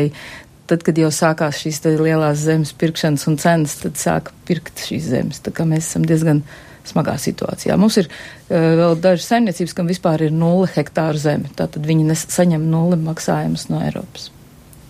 tad, 0.68 0.84
kad 0.86 0.98
jau 1.00 1.10
sākās 1.14 1.62
šīs 1.64 1.82
lielās 1.98 2.44
zemes 2.44 2.74
pirkšanas 2.78 3.28
un 3.32 3.38
cenas, 3.42 3.78
tad 3.82 4.00
sāka 4.00 4.36
pirkt 4.48 4.84
šīs 4.88 5.12
zemes. 5.14 5.42
Tā 5.44 5.54
kā 5.56 5.66
mēs 5.68 5.88
esam 5.90 6.06
diezgan 6.08 6.44
smagā 6.88 7.18
situācijā. 7.20 7.76
Mums 7.80 7.98
ir 8.00 8.10
uh, 8.10 8.74
vēl 8.80 9.00
dažas 9.04 9.28
saimniecības, 9.32 9.76
kam 9.76 9.90
vispār 9.92 10.28
ir 10.28 10.36
nulle 10.36 10.70
hektāru 10.72 11.20
zeme. 11.22 11.52
Tātad 11.58 11.88
viņi 11.88 12.16
saņem 12.24 12.70
nulle 12.72 13.00
maksājumus 13.02 13.68
no 13.72 13.82
Eiropas. 13.84 14.32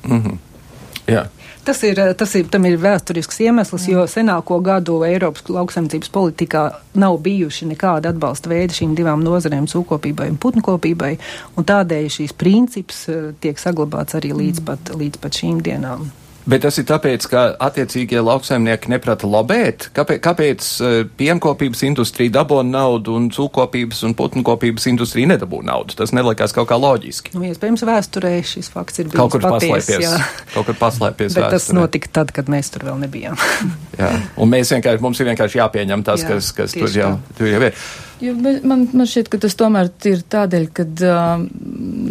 Mm 0.06 0.22
-hmm. 0.24 0.38
Jā. 1.08 1.26
Tas 1.68 1.82
ir, 1.84 2.00
tas 2.16 2.34
ir, 2.40 2.46
tam 2.52 2.64
ir 2.68 2.78
vēsturisks 2.80 3.42
iemesls, 3.44 3.90
jo 3.92 4.06
senāko 4.08 4.60
gadu 4.64 5.02
Eiropas 5.08 5.50
lauksaimniecības 5.52 6.12
politikā 6.16 6.62
nav 7.00 7.18
bijuši 7.26 7.68
nekāda 7.74 8.14
atbalsta 8.14 8.52
veidi 8.52 8.78
šīm 8.78 8.94
divām 8.96 9.24
nozarēm, 9.24 9.68
cūkopībai 9.72 10.30
un 10.32 10.40
putnkopībai, 10.44 11.14
un 11.60 11.68
tādēļ 11.68 12.08
šīs 12.20 12.36
princips 12.40 13.04
eh, 13.12 13.34
tiek 13.44 13.60
saglabāts 13.60 14.16
arī 14.20 14.32
līdz 14.36 14.64
pat, 14.68 14.96
līdz 14.96 15.20
pat 15.24 15.42
šīm 15.42 15.60
dienām. 15.64 16.08
Bet 16.48 16.64
tas 16.64 16.78
ir 16.80 16.86
tāpēc, 16.88 17.26
ka 17.28 17.42
attiecīgie 17.68 18.22
lauksaimnieki 18.24 18.92
neprata 18.94 19.28
lobēt. 19.28 19.90
Kāpēc, 19.96 20.22
kāpēc 20.24 20.68
uh, 20.80 20.96
pienkopības 21.20 21.84
industrija 21.90 22.32
dabūna 22.38 22.72
naudu 22.72 23.18
un 23.20 23.28
cūkopības 23.36 24.06
un 24.08 24.16
putnkopības 24.16 24.88
industrija 24.94 25.34
nedabūna 25.34 25.74
naudu? 25.74 25.98
Tas 26.00 26.16
nelikās 26.16 26.56
kaut 26.56 26.70
kā 26.72 26.80
loģiski. 26.80 27.36
Nu, 27.36 27.44
iespējams, 27.50 27.84
vēsturē 27.88 28.34
šis 28.48 28.72
fakts 28.72 29.04
ir 29.04 29.12
bijis 29.12 29.20
kaut 29.20 29.36
kur 29.36 29.44
paties, 29.44 29.74
paslēpies. 29.76 30.08
Jā. 30.08 30.16
Kaut 30.56 30.70
kur 30.72 30.80
paslēpies. 30.80 31.36
Bet 31.36 31.50
vēsturē. 31.50 31.54
tas 31.60 31.70
notika 31.76 32.16
tad, 32.22 32.32
kad 32.36 32.52
mēs 32.54 32.72
tur 32.72 32.88
vēl 32.88 33.04
nebijām. 33.04 33.36
jā, 34.02 34.14
un 34.40 34.56
mēs 34.56 34.72
vienkārši, 34.78 35.04
mums 35.04 35.20
ir 35.20 35.34
vienkārši 35.34 35.60
jāpieņem 35.60 36.08
tas, 36.08 36.24
jā, 36.24 36.32
kas, 36.32 36.54
kas 36.56 36.80
tur 36.80 36.96
jau, 36.96 37.16
tur 37.36 37.52
jau 37.52 37.66
ir. 37.68 37.88
Jo 38.22 38.34
man, 38.34 38.88
man 38.98 39.06
šķiet, 39.06 39.28
ka 39.30 39.38
tas 39.44 39.54
tomēr 39.58 39.92
ir 40.10 40.24
tādēļ, 40.34 40.64
ka 40.74 40.86
uh, 41.06 41.44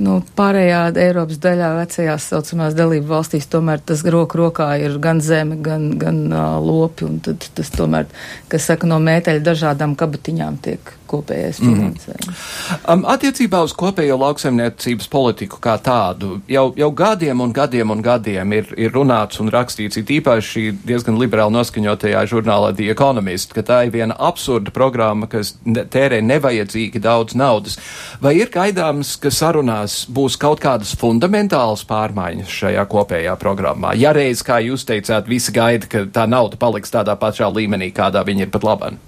nu, 0.06 0.20
pārējā 0.38 0.82
Eiropas 1.02 1.40
daļā 1.42 1.70
vecajās 1.80 2.28
saucamās 2.30 2.76
dalību 2.78 3.10
valstīs 3.10 3.48
tomēr 3.50 3.82
tas 3.82 4.04
roku 4.14 4.38
rokā 4.38 4.68
ir 4.82 5.00
gan 5.02 5.18
zeme, 5.24 5.58
gan, 5.66 5.88
gan 5.98 6.20
uh, 6.30 6.60
lopi, 6.62 7.08
un 7.08 7.18
tad 7.26 7.48
tas 7.58 7.72
tomēr, 7.74 8.06
kas 8.52 8.70
saka, 8.70 8.86
no 8.86 9.00
mēteļa 9.02 9.42
dažādām 9.50 9.96
kabatiņām 9.98 10.60
tiek 10.62 10.94
kopējais 11.08 11.62
mhm. 11.62 11.74
finansējums. 11.74 12.32
Mm 12.32 12.76
um, 12.88 13.04
attiecībā 13.08 13.60
uz 13.66 13.74
kopējo 13.76 14.16
lauksaimniecības 14.20 15.08
politiku 15.12 15.60
kā 15.62 15.76
tādu, 15.82 16.40
jau, 16.50 16.68
jau 16.78 16.90
gadiem 16.96 17.42
un 17.44 17.52
gadiem 17.56 17.92
un 17.94 18.02
gadiem 18.04 18.54
ir, 18.56 18.70
ir 18.78 18.94
runāts 18.94 19.40
un 19.42 19.50
rakstīts, 19.52 19.98
it 20.00 20.10
īpaši 20.18 20.68
diezgan 20.86 21.18
liberāli 21.20 21.54
noskaņotajā 21.56 22.24
žurnālā 22.30 22.72
The 22.76 22.90
Economist, 22.94 23.54
ka 23.56 23.64
tā 23.66 23.82
ir 23.86 23.94
viena 23.94 24.16
absurda 24.28 24.72
programma, 24.74 25.28
kas 25.30 25.54
tērē 25.64 26.20
nevajadzīgi 26.24 27.02
daudz 27.02 27.36
naudas. 27.38 27.78
Vai 28.22 28.36
ir 28.40 28.52
gaidāms, 28.52 29.16
ka 29.20 29.32
sarunās 29.34 30.04
būs 30.12 30.38
kaut 30.40 30.62
kādas 30.64 30.94
fundamentālas 30.98 31.84
pārmaiņas 31.88 32.60
šajā 32.62 32.86
kopējā 32.92 33.36
programmā? 33.40 33.94
Ja 33.98 34.14
reiz, 34.16 34.44
kā 34.46 34.60
jūs 34.64 34.86
teicāt, 34.88 35.28
visi 35.30 35.54
gaida, 35.54 35.88
ka 35.90 36.06
tā 36.12 36.26
nauda 36.30 36.58
paliks 36.60 36.94
tādā 36.94 37.16
pašā 37.18 37.50
līmenī, 37.52 37.92
kādā 37.94 38.24
viņi 38.26 38.46
ir 38.46 38.54
pat 38.54 38.66
labāk. 38.66 39.02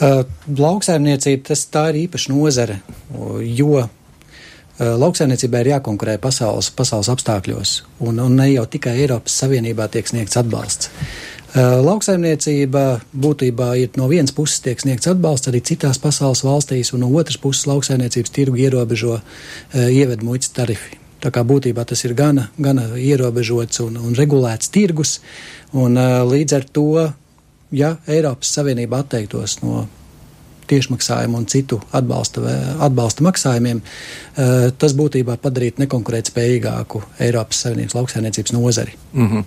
Lauksaimniecība 0.00 1.50
tas 1.50 1.66
tā 1.70 1.88
ir 1.92 2.00
īpaša 2.08 2.32
nozare, 2.32 2.80
jo 3.46 3.84
lauksaimniecībai 4.80 5.60
ir 5.62 5.70
jākonkurē 5.76 6.16
pasaules, 6.18 6.72
pasaules 6.74 7.10
apstākļos, 7.12 7.76
un, 8.02 8.18
un 8.18 8.34
ne 8.40 8.48
jau 8.50 8.64
tikai 8.66 8.96
Eiropas 9.04 9.36
Savienībā 9.44 9.86
tiek 9.92 10.10
sniegts 10.10 10.40
atbalsts. 10.40 10.90
Lauksaimniecība 11.54 12.82
būtībā 13.14 13.68
ir 13.78 13.94
no 14.00 14.08
vienas 14.10 14.34
puses 14.34 14.58
tiek 14.64 14.80
sniegts 14.82 15.06
atbalsts 15.12 15.52
arī 15.52 15.62
citās 15.62 16.00
pasaules 16.02 16.42
valstīs, 16.42 16.90
un 16.90 17.04
no 17.04 17.12
otras 17.14 17.38
puses 17.38 17.68
lauksaimniecības 17.70 18.34
tirgu 18.34 18.58
ierobežo 18.64 19.20
ieved 19.78 20.26
muitas 20.26 20.50
tarifi. 20.56 20.98
Tā 21.22 21.30
kā 21.30 21.44
būtībā 21.46 21.86
tas 21.88 22.02
ir 22.04 22.16
gana, 22.18 22.48
gana 22.58 22.90
ierobežots 22.98 23.78
un, 23.86 23.94
un 24.02 24.18
regulēts 24.18 24.74
tirgus, 24.74 25.20
un 25.72 25.94
līdz 26.26 26.56
ar 26.58 26.66
to 26.74 26.88
ja 27.72 27.96
Eiropas 28.08 28.54
Savienība 28.54 29.02
atteiktos 29.04 29.62
no 29.62 29.86
tiešmaksājumu 30.66 31.36
un 31.36 31.46
citu 31.46 31.80
atbalsta, 31.92 32.40
atbalsta 32.80 33.24
maksājumiem, 33.24 33.80
eh, 33.80 34.70
tas 34.78 34.94
būtībā 34.96 35.36
padarītu 35.36 35.84
nekonkurētspējīgāku 35.84 37.02
Eiropas 37.20 37.64
Savienības 37.66 37.94
lauksainiecības 37.94 38.52
nozari. 38.52 38.96
Mm 39.12 39.30
-hmm. 39.30 39.44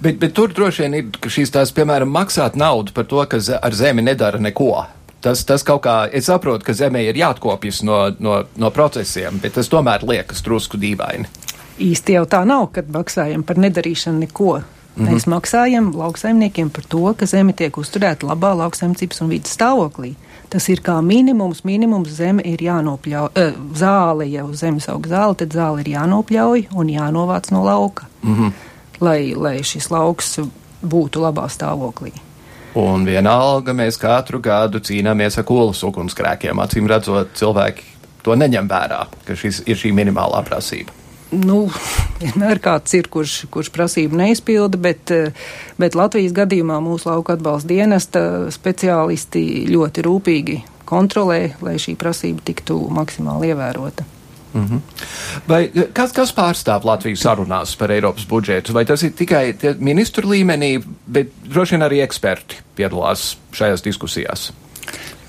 Bet, 0.00 0.18
bet 0.18 0.32
tur 0.34 0.52
droši 0.54 0.82
vien 0.82 0.94
ir 0.94 1.04
šīs 1.22 1.52
tās, 1.52 1.72
piemēram, 1.72 2.08
maksāt 2.08 2.56
naudu 2.56 2.92
par 2.94 3.04
to, 3.04 3.26
ka 3.26 3.40
ar 3.62 3.74
zemi 3.74 4.02
nedara 4.02 4.38
neko. 4.38 4.86
Tas, 5.20 5.44
tas 5.44 5.62
kaut 5.62 5.82
kā, 5.82 6.08
es 6.12 6.28
saprotu, 6.30 6.64
ka 6.64 6.72
zemē 6.72 7.02
ir 7.08 7.16
jāatkopjas 7.18 7.82
no, 7.82 8.14
no, 8.18 8.44
no 8.56 8.70
procesiem, 8.70 9.40
bet 9.42 9.56
tas 9.58 9.68
tomēr 9.68 10.06
liekas 10.06 10.42
drusku 10.46 10.78
dīvaini. 10.78 11.26
Īsti 11.78 12.12
jau 12.12 12.24
tā 12.30 12.44
nav, 12.46 12.68
kad 12.72 12.90
maksājam 12.94 13.42
par 13.46 13.58
nedarīšanu 13.58 14.18
neko. 14.18 14.60
Mm 14.98 15.06
-hmm. 15.06 15.14
Mēs 15.14 15.26
maksājam 15.26 15.96
lauksaimniekiem 15.96 16.70
par 16.70 16.84
to, 16.88 17.14
ka 17.16 17.26
zeme 17.26 17.52
tiek 17.52 17.76
uzturēta 17.78 18.26
labā 18.26 18.56
lauksaimniecības 18.56 19.20
un 19.20 19.28
vidas 19.28 19.56
stāvoklī. 19.58 20.14
Tas 20.48 20.68
ir 20.68 20.80
kā 20.80 21.02
minimums. 21.02 21.64
Minimums 21.64 22.08
zeme 22.08 22.42
ir 22.44 22.58
jānopļauj, 22.62 23.28
uh, 23.28 23.52
zāle, 23.74 24.24
ja 24.24 24.44
uz 24.44 24.58
zemes 24.58 24.88
aug 24.88 25.06
zāle, 25.06 25.34
tad 25.34 25.52
zāle 25.52 25.80
ir 25.80 25.88
jānopļauj 25.88 26.66
un 26.74 26.86
jānovāc 26.86 27.50
no 27.50 27.64
lauka, 27.64 28.04
mm 28.22 28.34
-hmm. 28.34 28.52
lai, 29.00 29.34
lai 29.34 29.62
šis 29.62 29.90
lauks 29.90 30.40
būtu 30.86 31.20
labā 31.20 31.48
stāvoklī. 31.48 32.12
Un 32.74 33.04
vienalga 33.04 33.72
mēs 33.72 33.98
katru 33.98 34.40
gadu 34.40 34.78
cīnāmies 34.78 35.38
ar 35.38 35.44
kolas 35.44 35.82
ugunsgrēkiem. 35.82 36.58
Acīm 36.58 36.86
redzot, 36.86 37.28
cilvēki 37.34 37.82
to 38.22 38.34
neņem 38.34 38.68
vērā, 38.68 39.06
ka 39.24 39.36
šis 39.36 39.62
ir 39.66 39.76
šī 39.76 39.92
minimālā 39.92 40.44
prasība 40.44 40.97
nu, 41.32 41.58
vienmēr 42.22 42.60
kāds 42.64 42.94
ir, 42.98 43.08
kurš, 43.12 43.46
kurš 43.52 43.72
prasību 43.74 44.18
neizpilda, 44.20 44.80
bet, 44.80 45.12
bet 45.80 45.98
Latvijas 45.98 46.36
gadījumā 46.36 46.80
mūsu 46.84 47.10
lauka 47.10 47.36
atbalsta 47.38 47.72
dienesta 47.72 48.22
speciālisti 48.54 49.66
ļoti 49.70 50.06
rūpīgi 50.06 50.60
kontrolē, 50.88 51.42
lai 51.64 51.76
šī 51.80 51.98
prasība 52.00 52.44
tiktu 52.48 52.80
maksimāli 52.94 53.52
ievērota. 53.52 54.06
Mm 54.54 54.66
-hmm. 54.66 54.80
Vai 55.48 55.70
kas, 55.92 56.12
kas 56.12 56.32
pārstāv 56.34 56.84
Latvijas 56.84 57.20
sarunās 57.20 57.76
par 57.76 57.90
Eiropas 57.90 58.26
budžetu? 58.26 58.72
Vai 58.72 58.84
tas 58.84 59.02
ir 59.02 59.12
tikai 59.12 59.54
ministru 59.78 60.28
līmenī, 60.28 60.82
bet 61.06 61.28
droši 61.44 61.76
vien 61.76 61.82
arī 61.82 62.00
eksperti 62.02 62.56
piedalās 62.76 63.36
šajās 63.52 63.84
diskusijās? 63.84 64.52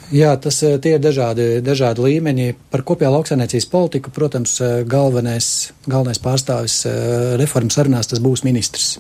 Jā, 0.10 0.32
tas 0.42 0.58
eh, 0.66 0.78
tie 0.82 0.96
ir 0.98 1.02
dažādi, 1.04 1.60
dažādi 1.62 2.02
līmeņi. 2.02 2.48
Par 2.74 2.82
kopējā 2.88 3.12
lauksainiecības 3.14 3.68
politiku, 3.70 4.14
protams, 4.14 4.56
eh, 4.62 4.80
galvenais, 4.90 5.70
galvenais 5.86 6.22
pārstāvis 6.24 6.82
eh, 6.90 7.36
reformas 7.42 7.78
sarunās 7.78 8.10
tas 8.10 8.22
būs 8.24 8.46
ministrs. 8.48 8.98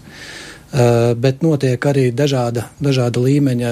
Bet 0.70 1.40
notiek 1.42 1.82
arī 1.90 2.12
dažāda, 2.14 2.68
dažāda 2.78 3.24
līmeņa 3.24 3.70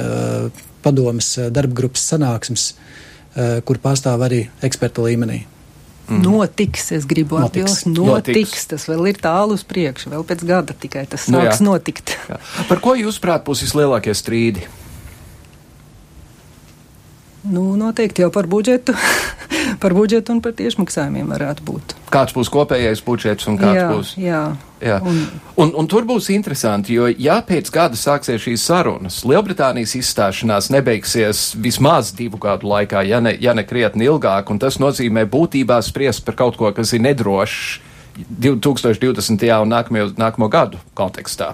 padomas 0.82 1.28
darba 1.54 1.78
grupas 1.78 2.08
sanāksmes, 2.10 2.64
kur 3.70 3.78
pārstāv 3.84 4.24
arī 4.26 4.40
eksperta 4.66 5.06
līmenī. 5.06 5.44
Mm. 6.10 6.24
Notiks, 6.26 6.88
es 6.98 7.06
gribu 7.06 7.38
atbildēt, 7.38 7.86
notiks. 7.86 8.34
notiks. 8.34 8.66
Tas 8.72 8.88
vēl 8.90 9.12
ir 9.12 9.22
tālu 9.22 9.60
uz 9.60 9.68
priekšu, 9.70 10.10
vēl 10.16 10.26
pēc 10.26 10.42
gada 10.50 10.74
tikai 10.74 11.06
tas 11.12 11.30
nu 11.30 11.38
sāks 11.38 11.62
nu, 11.62 11.68
jā. 11.68 11.78
notikt. 11.78 12.18
Jā. 12.32 12.42
Par 12.66 12.82
ko 12.82 12.98
jūs 12.98 13.22
prāt 13.22 13.46
būs 13.46 13.62
vislielākie 13.68 14.18
strīdi? 14.18 14.66
Nu, 17.48 17.76
noteikti 17.80 18.24
jau 18.26 18.32
par 18.34 18.48
budžetu, 18.50 18.94
par 19.84 19.94
budžetu 19.96 20.36
un 20.36 20.42
par 20.44 20.56
tiešmaksājumiem 20.58 21.30
varētu 21.32 21.64
būt. 21.68 21.96
Kāds 22.12 22.36
būs 22.36 22.52
kopējais 22.52 23.04
budžets 23.06 23.48
un 23.48 23.60
kāds 23.60 23.80
jā, 23.80 23.88
būs? 23.92 24.12
Jā, 24.20 24.42
jā. 24.84 24.98
Un, 25.08 25.22
un, 25.56 25.74
un 25.80 25.90
tur 25.92 26.08
būs 26.08 26.30
interesanti, 26.34 26.98
jo 26.98 27.08
ja 27.08 27.40
pēc 27.46 27.72
gada 27.74 28.00
sāksies 28.00 28.44
šīs 28.44 28.66
sarunas, 28.68 29.22
Lielbritānijas 29.28 29.96
izstāšanās 30.00 30.72
nebeigsies 30.76 31.50
vismaz 31.64 32.12
divu 32.18 32.40
gadu 32.44 32.72
laikā, 32.72 33.06
ja 33.08 33.22
ne, 33.24 33.36
ja 33.40 33.56
ne 33.56 33.64
krietni 33.68 34.10
ilgāk, 34.10 34.52
un 34.52 34.60
tas 34.64 34.80
nozīmē 34.84 35.28
būtībā 35.32 35.80
spriest 35.86 36.26
par 36.28 36.40
kaut 36.40 36.60
ko, 36.60 36.74
kas 36.76 36.96
ir 36.98 37.06
nedrošs 37.08 37.80
2020. 38.18 39.48
un 39.62 39.72
nākamo, 39.72 40.10
nākamo 40.18 40.52
gadu 40.52 40.82
kontekstā. 40.98 41.54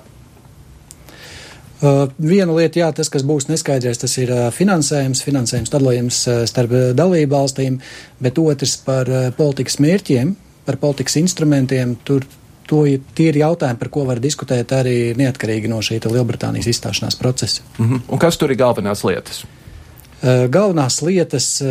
Uh, 1.83 2.05
viena 2.15 2.53
lieta, 2.55 2.79
jā, 2.79 2.85
tas, 2.95 3.09
kas 3.11 3.25
būs 3.27 3.49
neskaidrs, 3.49 3.99
tas 3.99 4.13
ir 4.21 4.29
uh, 4.31 4.45
finansējums, 4.55 5.19
finansējums 5.25 5.71
dalījums 5.73 6.19
uh, 6.31 6.43
starp 6.47 6.71
dalību 6.95 7.33
valstīm, 7.33 7.81
bet 8.23 8.39
otrs 8.39 8.77
par 8.85 9.09
politikas 9.35 9.81
mērķiem, 9.83 10.31
par 10.63 10.77
politikas 10.79 11.17
instrumentiem. 11.19 11.97
Tur 12.07 12.23
to, 12.69 12.85
tie 13.17 13.27
ir 13.33 13.41
jautājumi, 13.41 13.81
par 13.81 13.91
ko 13.91 14.05
var 14.07 14.21
diskutēt 14.23 14.71
arī 14.71 14.95
neatkarīgi 15.19 15.71
no 15.71 15.81
šī 15.83 15.99
Lielbritānijas 16.05 16.71
izstāšanās 16.71 17.19
procesa. 17.19 17.65
Mm 17.77 17.89
-hmm. 17.89 18.01
Un 18.07 18.19
kas 18.19 18.37
tur 18.37 18.51
ir 18.51 18.57
galvenās 18.57 19.03
lietas? 19.03 19.43
Galvenās 20.49 21.01
lietas 21.01 21.63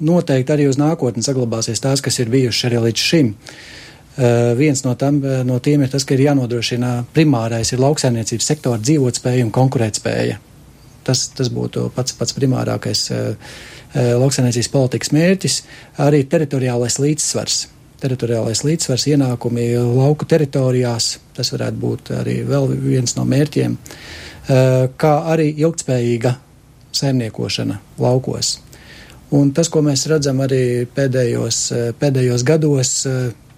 noteikti 0.00 0.52
arī 0.52 0.66
uz 0.68 0.78
nākotni 0.78 1.22
saglabāsies 1.22 1.80
tās, 1.80 2.02
kas 2.02 2.18
ir 2.18 2.28
bijušas 2.28 2.70
arī 2.70 2.82
līdz 2.82 2.98
šim. 2.98 3.28
Uh, 3.28 3.81
Uh, 4.12 4.52
viens 4.58 4.82
no, 4.84 4.92
tam, 4.94 5.22
uh, 5.24 5.40
no 5.44 5.56
tiem 5.64 5.86
ir 5.86 5.88
tas, 5.88 6.04
ka 6.04 6.12
ir 6.12 6.26
jānodrošina 6.26 7.06
primārais 7.16 7.70
ir 7.72 7.80
lauksaimniecības 7.80 8.48
sektora 8.50 8.80
dzīvotspēja 8.84 9.46
un 9.46 9.52
konkurētspēja. 9.56 10.34
Tas, 11.02 11.22
tas 11.32 11.48
būtu 11.48 11.86
pats, 11.96 12.12
pats 12.18 12.36
primārākais 12.36 13.06
uh, 13.16 13.54
lauksaimniecības 13.96 14.68
politikas 14.72 15.14
mērķis, 15.16 15.56
arī 16.04 16.26
teritoriālais 16.28 16.98
līdzsvars. 17.00 17.56
Teritoriālais 18.02 18.60
līdzsvars, 18.66 19.06
ienākumi 19.14 19.70
lauku 19.80 20.28
teritorijās, 20.28 21.14
tas 21.32 21.52
varētu 21.54 21.80
būt 21.80 22.12
arī 22.18 22.38
vēl 22.44 22.68
viens 22.82 23.14
no 23.14 23.22
mērķiem, 23.28 23.76
kā 24.98 25.12
arī 25.30 25.52
ilgtspējīga 25.52 26.32
saimniekošana 26.98 27.78
laukos. 28.02 28.56
Un 29.38 29.52
tas, 29.54 29.70
ko 29.70 29.84
mēs 29.86 30.02
redzam 30.10 30.42
arī 30.44 30.82
pēdējos, 30.96 31.60
pēdējos 32.00 32.42
gados, 32.48 32.96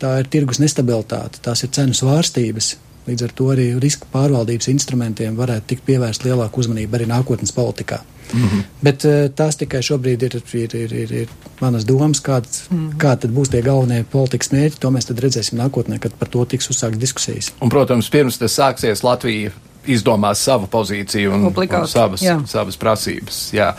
tā 0.01 0.19
ir 0.21 0.31
tirgus 0.31 0.61
nestabilitāte, 0.63 1.43
tās 1.45 1.65
ir 1.65 1.73
cenu 1.75 1.97
svārstības. 1.97 2.77
Līdz 3.05 3.27
ar 3.27 3.33
to 3.37 3.51
arī 3.53 3.67
risku 3.77 4.09
pārvaldības 4.13 4.71
instrumentiem 4.73 5.35
varētu 5.37 5.75
tikt 5.75 5.85
pievērst 5.85 6.25
lielāku 6.25 6.63
uzmanību 6.63 6.97
arī 6.97 7.09
nākotnes 7.11 7.53
politikā. 7.53 7.99
Mm 8.33 8.45
-hmm. 8.49 8.63
Bet 8.83 9.05
uh, 9.05 9.13
tās 9.37 9.57
tikai 9.57 9.83
šobrīd 9.83 10.23
ir, 10.23 10.37
ir, 10.53 10.77
ir, 10.77 10.93
ir, 10.93 11.13
ir 11.13 11.29
manas 11.61 11.85
domas, 11.85 12.23
kāds, 12.23 12.63
mm 12.71 12.79
-hmm. 12.79 12.97
kā 12.97 13.17
tad 13.21 13.31
būs 13.31 13.51
tie 13.51 13.63
galvenie 13.63 14.05
politikas 14.05 14.53
mērķi. 14.53 14.81
To 14.81 14.91
mēs 14.91 15.11
redzēsim 15.11 15.59
nākotnē, 15.59 15.99
kad 15.99 16.13
par 16.19 16.29
to 16.29 16.45
tiks 16.45 16.71
uzsākt 16.71 16.97
diskusijas. 16.97 17.53
Un, 17.61 17.69
protams, 17.69 18.11
pirms 18.11 18.39
tas 18.39 18.59
sāksies 18.59 19.03
Latvija 19.03 19.51
izdomās 19.91 20.43
savu 20.45 20.69
pozīciju 20.71 21.33
un, 21.35 21.47
Obligāti, 21.51 21.85
un 21.85 21.91
savas, 21.91 22.25
jā. 22.25 22.37
savas 22.49 22.79
prasības. 22.81 23.41
Jā. 23.55 23.71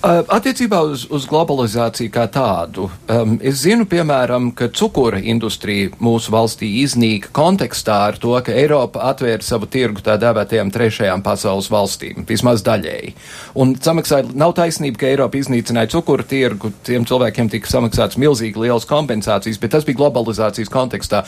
Uh, 0.00 0.22
attiecībā 0.32 0.80
uz, 0.86 1.06
uz 1.12 1.26
globalizāciju 1.30 2.12
kā 2.12 2.26
tādu, 2.32 2.88
um, 3.12 3.36
es 3.42 3.62
zinu, 3.64 3.86
piemēram, 3.90 4.50
ka 4.56 4.70
cukura 4.74 5.20
industrija 5.20 5.92
mūsu 6.02 6.32
valstī 6.34 6.70
iznīka 6.82 7.32
kontekstā 7.36 7.98
ar 8.10 8.20
to, 8.22 8.34
ka 8.44 8.54
Eiropa 8.56 9.06
atvēra 9.12 9.44
savu 9.44 9.68
tirgu 9.70 10.04
tā 10.04 10.16
dēvētajām 10.22 10.72
trešajām 10.74 11.24
pasaules 11.26 11.70
valstīm, 11.72 12.26
vismaz 12.28 12.64
daļēji. 12.66 13.14
Un 13.62 13.76
samaksāja, 13.82 14.30
nav 14.38 14.56
taisnība, 14.58 15.02
ka 15.02 15.10
Eiropa 15.10 15.40
iznīcināja 15.40 15.92
cukura 15.96 16.26
tirgu, 16.28 16.72
tiem 16.86 17.06
cilvēkiem 17.08 17.52
tika 17.52 17.70
samaksāts 17.70 18.20
milzīgi 18.20 18.62
liels 18.62 18.88
kompensācijas, 18.88 19.60
bet 19.62 19.74
tas 19.76 19.86
bija 19.88 20.00
globalizācijas 20.02 20.72
kontekstā. 20.72 21.24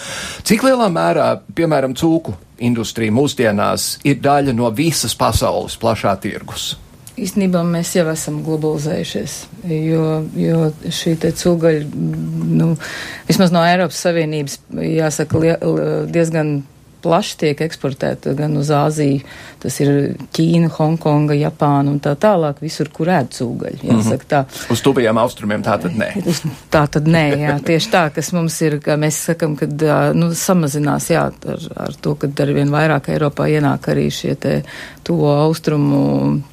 Cik 0.47 0.67
lielā 0.67 0.89
mērā, 0.93 1.29
piemēram, 1.57 1.97
cūku 1.99 2.35
industrija 2.59 3.15
mūsdienās 3.15 3.99
ir 4.07 4.21
daļa 4.23 4.55
no 4.57 4.71
visas 4.75 5.15
pasaules 5.19 5.77
plašā 5.81 6.15
tirgus. 6.23 6.75
Īstenībā 7.15 7.61
mēs 7.63 7.93
jau 7.95 8.09
esam 8.11 8.41
globalizējušies, 8.43 9.35
jo, 9.71 10.07
jo 10.35 10.63
šī 10.91 11.13
te 11.23 11.31
cūgaļa, 11.39 11.85
nu, 12.59 12.73
vismaz 13.29 13.55
no 13.55 13.63
Eiropas 13.63 14.01
Savienības, 14.03 14.59
jāsaka, 14.83 15.43
li, 15.43 15.53
diezgan 16.11 16.57
plaši 17.05 17.37
tiek 17.43 17.61
eksportēta 17.67 18.33
gan 18.39 18.57
uz 18.59 18.71
Āziju, 18.75 19.21
tas 19.63 19.77
ir 19.85 19.91
Ķīna, 20.35 20.71
Hongkonga, 20.75 21.37
Japāna 21.37 21.93
un 21.93 22.01
tā 22.03 22.15
tālāk, 22.21 22.63
visur, 22.65 22.89
kur 22.95 23.11
ēd 23.13 23.31
cūgaļu. 23.37 23.81
Jāsaka 23.91 24.29
tā. 24.31 24.41
Uz 24.73 24.83
tuvajiem 24.85 25.21
austrumiem 25.21 25.65
tā 25.65 25.77
tad 25.83 25.99
nē. 26.01 26.11
Tā 26.75 26.85
tad 26.97 27.09
nē, 27.11 27.25
jā, 27.41 27.57
tieši 27.65 27.93
tā, 27.93 28.05
kas 28.15 28.33
mums 28.37 28.57
ir, 28.65 28.79
kā 28.85 28.97
mēs 29.01 29.21
sakam, 29.29 29.57
kad, 29.61 29.85
nu, 30.17 30.31
samazinās, 30.39 31.11
jā, 31.13 31.27
ar, 31.55 31.69
ar 31.87 31.97
to, 32.01 32.17
kad 32.21 32.45
arvien 32.45 32.73
vairāk 32.73 33.13
Eiropā 33.15 33.49
ienāk 33.53 33.91
arī 33.93 34.09
šie 34.13 34.35
te 34.41 34.57
tuvo 35.05 35.31
austrumu 35.45 36.01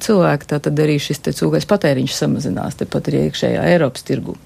cilvēki, 0.04 0.50
tā 0.52 0.60
tad 0.62 0.80
arī 0.84 0.98
šis 1.02 1.24
te 1.24 1.34
cūgais 1.36 1.68
patēriņš 1.68 2.16
samazinās, 2.18 2.78
tepat 2.82 3.10
arī 3.10 3.26
iekšējā 3.28 3.66
Eiropas 3.72 4.06
tirgu. 4.08 4.36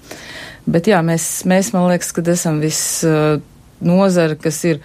Bet 0.67 0.89
jā, 0.89 0.99
mēs, 1.05 1.45
mēs 1.47 1.71
man 1.75 1.87
liekas, 1.91 2.11
ka 2.15 2.23
esam 2.33 2.59
viss 2.63 3.05
nozara, 3.79 4.35
kas 4.39 4.63
ir 4.67 4.81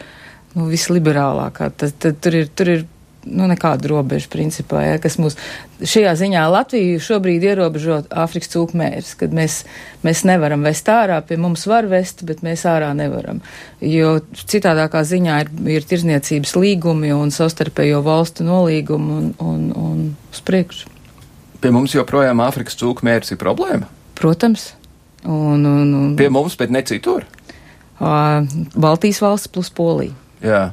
nu, 0.57 0.69
visliberālākā. 0.73 1.71
Tad, 1.77 1.95
tad 2.03 2.19
tur 2.25 2.37
ir, 2.43 2.51
tur 2.57 2.71
ir 2.73 2.85
nu, 3.29 3.47
nekāda 3.51 3.91
robeža, 3.91 4.27
principā, 4.33 4.83
ja, 4.87 4.99
kas 5.03 5.17
mūs 5.21 5.37
šajā 5.79 6.13
ziņā 6.19 6.43
Latviju 6.51 7.01
šobrīd 7.03 7.45
ierobežo 7.47 8.01
Āfrikas 8.23 8.51
cūku 8.53 8.79
mērs, 8.79 9.13
kad 9.19 9.35
mēs, 9.35 9.63
mēs 10.07 10.25
nevaram 10.29 10.65
vest 10.67 10.89
ārā, 10.91 11.21
pie 11.27 11.39
mums 11.41 11.65
var 11.71 11.87
vest, 11.91 12.25
bet 12.29 12.43
mēs 12.47 12.65
ārā 12.69 12.91
nevaram. 12.99 13.41
Jo 13.81 14.17
citādākā 14.43 15.05
ziņā 15.07 15.39
ir, 15.45 15.53
ir 15.79 15.87
tirzniecības 15.89 16.57
līgumi 16.59 17.13
un 17.15 17.35
savstarpējo 17.35 18.03
valstu 18.07 18.47
nolīgumi 18.49 19.19
un, 19.19 19.31
un, 19.43 19.69
un 19.77 20.03
uz 20.33 20.43
priekšu. 20.47 20.91
Pie 21.63 21.71
mums 21.71 21.95
joprojām 21.95 22.43
Āfrikas 22.43 22.79
cūku 22.81 23.07
mērs 23.07 23.31
ir 23.31 23.39
problēma? 23.39 23.87
Protams. 24.19 24.73
Un, 25.23 25.63
un, 25.63 25.95
un, 25.95 26.11
pie 26.19 26.27
mums, 26.35 26.59
bet 26.59 26.73
ne 26.75 26.83
citur? 26.83 27.29
Baltijas 28.03 29.21
valsts 29.23 29.51
plus 29.53 29.71
Polija. 29.71 30.17
Jā. 30.43 30.71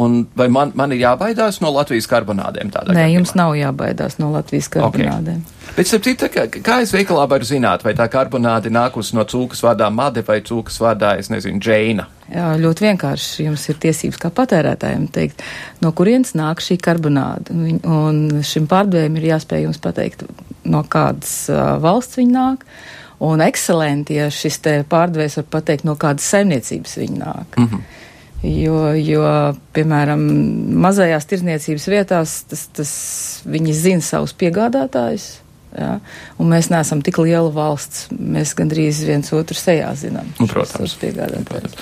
Un 0.00 0.22
vai 0.36 0.46
man, 0.48 0.70
man 0.78 0.94
ir 0.94 1.02
jābaidās 1.02 1.58
no 1.60 1.68
Latvijas 1.74 2.06
karbonādēm? 2.08 2.70
Nē, 2.72 2.76
gadījumā? 2.78 3.08
jums 3.12 3.34
nav 3.36 3.52
jābaidās 3.58 4.16
no 4.20 4.30
Latvijas 4.32 4.70
karbonādēm. 4.72 5.42
Okay. 5.44 5.74
Bet, 5.76 5.90
starp 5.90 6.06
citu, 6.06 6.30
kā, 6.32 6.46
kā 6.48 6.78
es 6.84 6.94
veikalā 6.94 7.26
varu 7.28 7.44
zināt, 7.44 7.84
vai 7.84 7.92
tā 7.98 8.06
karbonāde 8.10 8.72
nākus 8.72 9.12
no 9.16 9.26
cūkas 9.28 9.60
vārdā 9.66 9.90
Made 9.92 10.24
vai 10.24 10.38
cūkas 10.46 10.80
vārdā, 10.80 11.12
es 11.20 11.28
nezinu, 11.32 11.60
Džeina? 11.60 12.08
Jā, 12.32 12.54
ļoti 12.62 12.86
vienkārši. 12.86 13.44
Jums 13.50 13.66
ir 13.68 13.80
tiesības 13.82 14.22
kā 14.22 14.32
patērētājiem 14.40 15.06
teikt, 15.12 15.44
no 15.84 15.92
kurienes 15.92 16.32
nāk 16.38 16.64
šī 16.64 16.78
karbonāde. 16.80 17.52
Un 17.84 18.40
šim 18.46 18.70
pārdevējiem 18.70 19.20
ir 19.20 19.30
jāspēj 19.34 19.66
jums 19.68 19.84
pateikt, 19.84 20.24
no 20.64 20.80
kādas 20.88 21.34
uh, 21.52 21.76
valsts 21.82 22.22
viņa 22.22 22.36
nāk. 22.38 22.64
Un 23.20 23.44
ekscelenti, 23.44 24.16
ja 24.16 24.30
šis 24.32 24.62
te 24.64 24.78
pārdevējs 24.88 25.42
var 25.42 25.50
pateikt, 25.58 25.84
no 25.84 25.92
kādas 26.00 26.24
saimniecības 26.32 27.02
viņa 27.02 27.18
nāk. 27.20 27.58
Mm 27.58 27.66
-hmm. 27.66 27.88
Jo, 28.40 28.94
jo, 28.96 29.22
piemēram, 29.76 30.22
mazajās 30.80 31.28
tirdzniecības 31.28 31.86
vietās 31.92 32.38
tas, 32.48 32.64
tas, 32.72 32.92
viņi 33.44 33.76
zina 33.76 34.04
savus 34.04 34.32
piegādātājus. 34.40 35.34
Ja? 35.76 35.98
Un 36.40 36.48
mēs 36.50 36.70
neesam 36.72 37.02
tik 37.04 37.20
liela 37.20 37.50
valsts. 37.52 38.08
Mēs 38.10 38.54
gandrīz 38.58 39.02
viens 39.06 39.28
otru 39.36 39.54
sejā 39.54 39.90
zinām. 39.98 40.30
Un, 40.40 40.48
protams, 40.50 40.96
protams. 41.46 41.76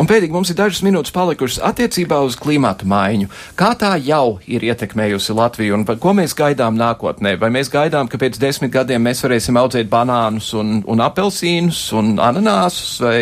Un 0.00 0.08
pēdīgi 0.08 0.32
mums 0.32 0.52
ir 0.52 0.58
dažas 0.58 0.84
minūtes 0.86 1.12
palikušas 1.14 1.60
attiecībā 1.66 2.20
uz 2.24 2.38
klimatu 2.40 2.88
maiņu. 2.88 3.28
Kā 3.58 3.72
tā 3.80 3.96
jau 4.00 4.38
ir 4.46 4.64
ietekmējusi 4.70 5.36
Latviju 5.36 5.80
un 5.80 5.86
ko 6.00 6.14
mēs 6.16 6.36
gaidām 6.38 6.78
nākotnē? 6.78 7.34
Vai 7.42 7.50
mēs 7.54 7.72
gaidām, 7.74 8.08
ka 8.08 8.22
pēc 8.22 8.38
desmit 8.40 8.72
gadiem 8.74 9.02
mēs 9.04 9.24
varēsim 9.26 9.58
audzēt 9.60 9.90
banānus 9.92 10.54
un, 10.56 10.78
un 10.86 11.04
apelsīnus 11.04 11.88
un 11.98 12.14
ananāsus 12.22 13.02
vai 13.02 13.18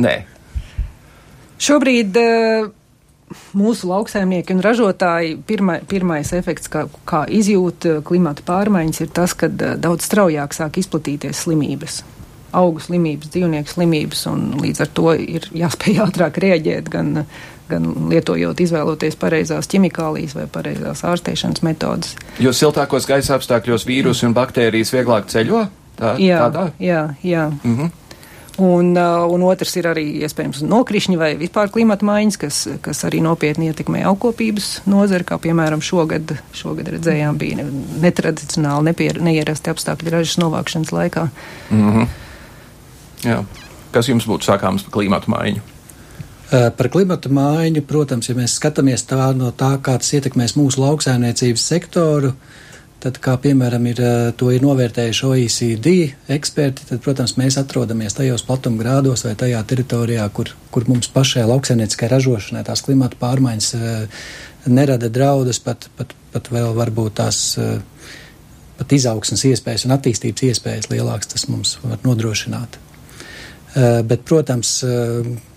nē? 0.00 0.16
Šobrīd 1.62 2.18
uh, 2.20 2.68
mūsu 3.56 3.88
lauksaimnieki 3.90 4.54
un 4.54 4.62
ražotāji 4.64 5.36
pirma, 5.46 5.78
pirmais 5.88 6.32
efekts, 6.36 6.70
kā, 6.70 6.86
kā 7.08 7.24
izjūt 7.26 7.88
eh, 7.88 7.96
klimata 8.06 8.44
pārmaiņas, 8.46 9.00
ir 9.02 9.10
tas, 9.16 9.34
ka 9.38 9.48
uh, 9.50 9.74
daudz 9.80 10.06
straujāk 10.06 10.54
sāk 10.54 10.78
izplatīties 10.82 11.46
slimības. 11.46 12.02
Augu 12.56 12.80
slimības, 12.80 13.32
dzīvnieku 13.34 13.72
slimības, 13.72 14.22
un 14.30 14.46
līdz 14.62 14.84
ar 14.84 14.92
to 14.96 15.12
ir 15.18 15.48
jāspēj 15.62 16.00
ātrāk 16.06 16.38
rēģēt, 16.44 16.92
gan, 16.92 17.24
gan 17.70 17.90
lietojot, 18.12 18.62
izvēloties 18.62 19.18
pareizās 19.20 19.68
ķimikālijas 19.72 20.36
vai 20.38 20.46
pareizās 20.52 21.02
ārstēšanas 21.08 21.64
metodas. 21.66 22.14
Jo 22.42 22.54
siltākos 22.54 23.08
gaisa 23.10 23.40
apstākļos 23.40 23.88
vīrusi 23.88 24.28
un 24.28 24.36
baktērijas 24.36 24.94
vieglāk 24.94 25.32
ceļo? 25.32 25.66
Tā, 25.96 26.18
jā, 26.20 26.42
tādā? 26.44 26.68
jā, 26.78 27.06
jā. 27.24 27.48
Mm 27.64 27.76
-hmm. 27.78 28.05
Un, 28.56 28.94
uh, 28.96 29.26
un 29.28 29.42
otrs 29.44 29.74
ir 29.76 29.84
arī 29.90 30.04
iespējams 30.24 30.62
nokrišņi 30.64 31.18
vai 31.20 31.34
vispār 31.36 31.68
klimata 31.72 32.06
maiņas, 32.08 32.38
kas, 32.40 32.60
kas 32.80 33.02
arī 33.04 33.20
nopietni 33.20 33.68
ietekmē 33.68 34.00
augkopības 34.08 34.70
nozari, 34.88 35.26
kā 35.28 35.36
piemēram 35.42 35.82
šogad, 35.84 36.32
šogad 36.56 36.88
redzējām, 36.94 37.36
bija 37.36 37.66
netradicionāli, 38.00 38.88
nepier, 38.88 39.20
neierasti 39.20 39.74
apstākļi 39.74 40.14
ražas 40.14 40.40
novākšanas 40.40 40.94
laikā. 40.96 41.28
Mm 41.68 41.92
-hmm. 41.92 42.08
Jā. 43.28 43.44
Kas 43.92 44.08
jums 44.08 44.24
būtu 44.24 44.48
sakāms 44.48 44.88
par 44.88 44.92
klimatu 44.92 45.30
maiņu? 45.30 45.60
Uh, 45.60 46.70
par 46.76 46.88
klimatu 46.88 47.28
maiņu, 47.28 47.82
protams, 47.82 48.28
ja 48.28 48.34
mēs 48.34 48.56
skatāmies 48.56 49.04
tā 49.04 49.36
no 49.36 49.50
tā, 49.50 49.76
kā 49.76 49.98
tas 49.98 50.12
ietekmēs 50.14 50.56
mūsu 50.56 50.80
lauksaimniecības 50.80 51.68
sektoru, 51.68 52.28
uh, 52.28 52.65
Tad, 52.96 53.18
kā 53.20 53.34
piemēram 53.36 53.84
ir, 53.90 53.98
eh, 54.00 54.32
to 54.40 54.48
ir 54.50 54.62
novērtējuši 54.64 55.24
OECD 55.28 55.90
eksperti, 56.32 56.86
tad, 56.88 57.02
protams, 57.04 57.34
mēs 57.36 57.58
atrodamies 57.60 58.16
tajos 58.16 58.44
platumgrādos 58.46 59.26
vai 59.26 59.34
tajā 59.36 59.60
teritorijā, 59.68 60.24
kur, 60.32 60.48
kur 60.72 60.86
mums 60.88 61.10
pašai 61.12 61.44
lauksaimnieciskai 61.44 62.08
ražošanai 62.08 62.64
tās 62.64 62.80
klimata 62.86 63.18
pārmaiņas 63.20 63.68
eh, 63.76 64.22
nerada 64.66 65.10
draudus, 65.12 65.60
pat, 65.60 65.90
pat, 65.98 66.14
pat 66.32 66.48
vēl 66.48 66.72
varbūt 66.78 67.18
tās 67.20 67.40
eh, 67.60 67.76
pat 68.78 68.94
izaugsmas 68.96 69.44
iespējas 69.44 69.84
un 69.84 69.92
attīstības 69.98 70.48
iespējas 70.48 70.88
lielākas 70.88 71.34
tas 71.34 71.46
mums 71.52 71.76
var 71.82 72.00
nodrošināt. 72.04 72.80
Bet, 73.76 74.22
protams, 74.24 74.70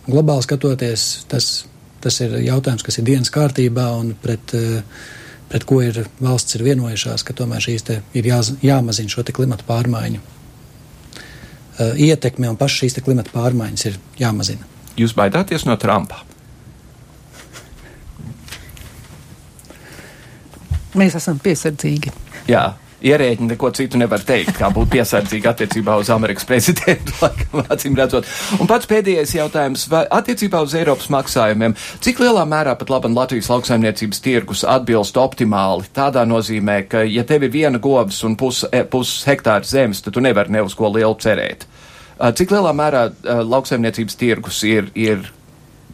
globāli 0.08 0.44
skatoties, 0.44 1.04
tas, 1.32 1.46
tas 2.04 2.18
ir 2.24 2.34
jautājums, 2.44 2.84
kas 2.84 3.00
ir 3.00 3.06
dienas 3.08 3.32
kārtībā 3.32 3.86
un 3.96 4.10
pret 4.24 4.56
uh, 4.56 4.82
pret 5.50 5.66
ko 5.68 5.82
ir 5.84 6.04
valsts 6.22 6.58
ir 6.58 6.66
vienojušās, 6.68 7.26
ka 7.26 7.36
tomēr 7.38 7.64
šīs 7.66 7.86
ir 8.18 8.30
jā, 8.30 8.40
jāmazina 8.64 9.12
šo 9.12 9.26
klimatu 9.34 9.66
pārmaiņu 9.68 10.22
uh, 10.22 11.94
ietekme 11.98 12.50
un 12.52 12.58
pašas 12.60 12.84
šīs 12.84 13.00
klimata 13.06 13.34
pārmaiņas 13.34 13.86
ir 13.90 14.00
jāmazina. 14.22 14.68
Jūs 15.00 15.16
baidāties 15.18 15.66
no 15.66 15.78
Trumpa? 15.80 16.26
Mēs 20.98 21.16
esam 21.16 21.38
piesardzīgi. 21.40 22.12
Jā, 22.50 22.74
ierēģi 23.06 23.48
neko 23.48 23.72
citu 23.76 24.00
nevar 24.00 24.24
teikt, 24.26 24.56
kā 24.60 24.70
būt 24.74 24.92
piesardzīgi 24.94 25.50
attiecībā 25.52 25.96
uz 26.02 26.12
Amerikas 26.14 26.48
prezidentu, 26.50 27.14
laikam, 27.24 27.64
acīm 27.72 27.98
redzot. 28.00 28.28
Un 28.60 28.70
pats 28.70 28.90
pēdējais 28.90 29.36
jautājums, 29.38 29.88
attiecībā 29.92 30.62
uz 30.66 30.76
Eiropas 30.78 31.10
maksājumiem, 31.14 31.76
cik 32.04 32.22
lielā 32.24 32.46
mērā 32.50 32.76
pat 32.80 32.92
labi 32.94 33.12
Latvijas 33.16 33.50
lauksaimniecības 33.54 34.24
tirgus 34.26 34.66
atbilst 34.68 35.20
optimāli? 35.20 35.88
Tādā 35.96 36.26
nozīmē, 36.28 36.82
ka 36.92 37.04
ja 37.08 37.26
tev 37.28 37.48
ir 37.48 37.56
viena 37.56 37.82
govs 37.82 38.22
un 38.28 38.38
pus, 38.40 38.66
e, 38.72 38.84
pus 38.84 39.20
hektāra 39.28 39.68
zemes, 39.68 40.04
tad 40.04 40.18
tu 40.18 40.24
nevari 40.24 40.56
ne 40.56 40.64
uz 40.66 40.76
ko 40.78 40.92
lielu 40.94 41.16
cerēt. 41.20 41.68
Cik 42.20 42.52
lielā 42.52 42.74
mērā 42.76 43.06
lauksaimniecības 43.24 44.18
tirgus 44.20 44.60
ir, 44.68 44.90
ir 44.92 45.24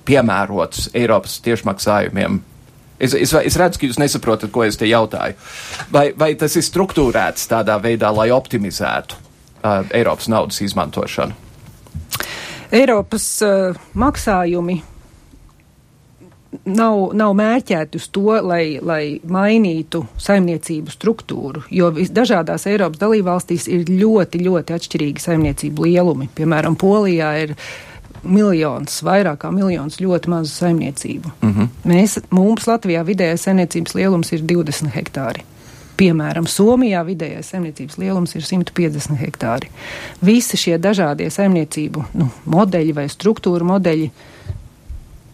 piemērots 0.10 0.90
Eiropas 0.98 1.38
tiešmaksājumiem? 1.46 2.42
Es, 3.00 3.14
es, 3.14 3.34
es 3.34 3.58
redzu, 3.60 3.82
ka 3.82 3.90
jūs 3.90 4.00
nesaprotat, 4.00 4.52
ko 4.56 4.64
es 4.64 4.80
te 4.80 4.88
jautāju. 4.88 5.36
Vai, 5.92 6.08
vai 6.18 6.32
tas 6.40 6.56
ir 6.56 6.64
struktūrēts 6.64 7.50
tādā 7.52 7.76
veidā, 7.84 8.12
lai 8.16 8.30
optimizētu 8.32 9.20
uh, 9.20 9.84
Eiropas 9.92 10.30
naudas 10.32 10.62
izmantošanu? 10.64 11.36
Eiropas 12.76 13.28
uh, 13.46 13.76
maksājumi 14.00 14.80
nav, 16.64 17.10
nav 17.18 17.34
mērķēti 17.38 18.00
uz 18.00 18.08
to, 18.14 18.30
lai, 18.46 18.78
lai 18.82 19.18
mainītu 19.28 20.06
saimniecību 20.22 20.94
struktūru, 20.94 21.66
jo 21.74 21.92
dažādās 21.92 22.68
Eiropas 22.72 23.02
dalībvalstīs 23.02 23.68
ir 23.72 23.90
ļoti, 23.92 24.44
ļoti 24.46 24.78
atšķirīgi 24.78 25.26
saimniecību 25.26 25.90
lielumi. 25.90 26.30
Piemēram, 26.38 26.78
Polijā 26.80 27.34
ir 27.44 27.56
miljons, 28.26 29.02
vairāk 29.06 29.44
kā 29.44 29.52
miljons 29.54 30.00
ļoti 30.02 30.32
mazu 30.32 30.54
saimniecību. 30.54 31.32
Mhm. 31.42 31.62
-huh. 31.62 31.68
Mēs, 31.86 32.20
mums 32.30 32.68
Latvijā 32.68 33.04
vidējais 33.06 33.48
saimniecības 33.48 33.96
lielums 33.96 34.32
ir 34.32 34.42
20 34.42 34.92
hektāri. 34.96 35.46
Piemēram, 35.96 36.48
Somijā 36.48 37.06
vidējais 37.08 37.54
saimniecības 37.54 37.98
lielums 37.98 38.36
ir 38.36 38.42
150 38.44 39.16
hektāri. 39.16 39.70
Visi 40.22 40.58
šie 40.58 40.78
dažādie 40.78 41.30
saimniecību 41.32 42.04
nu, 42.14 42.30
modeļi 42.46 42.96
vai 42.98 43.06
struktūra 43.08 43.64
modeļi 43.64 44.10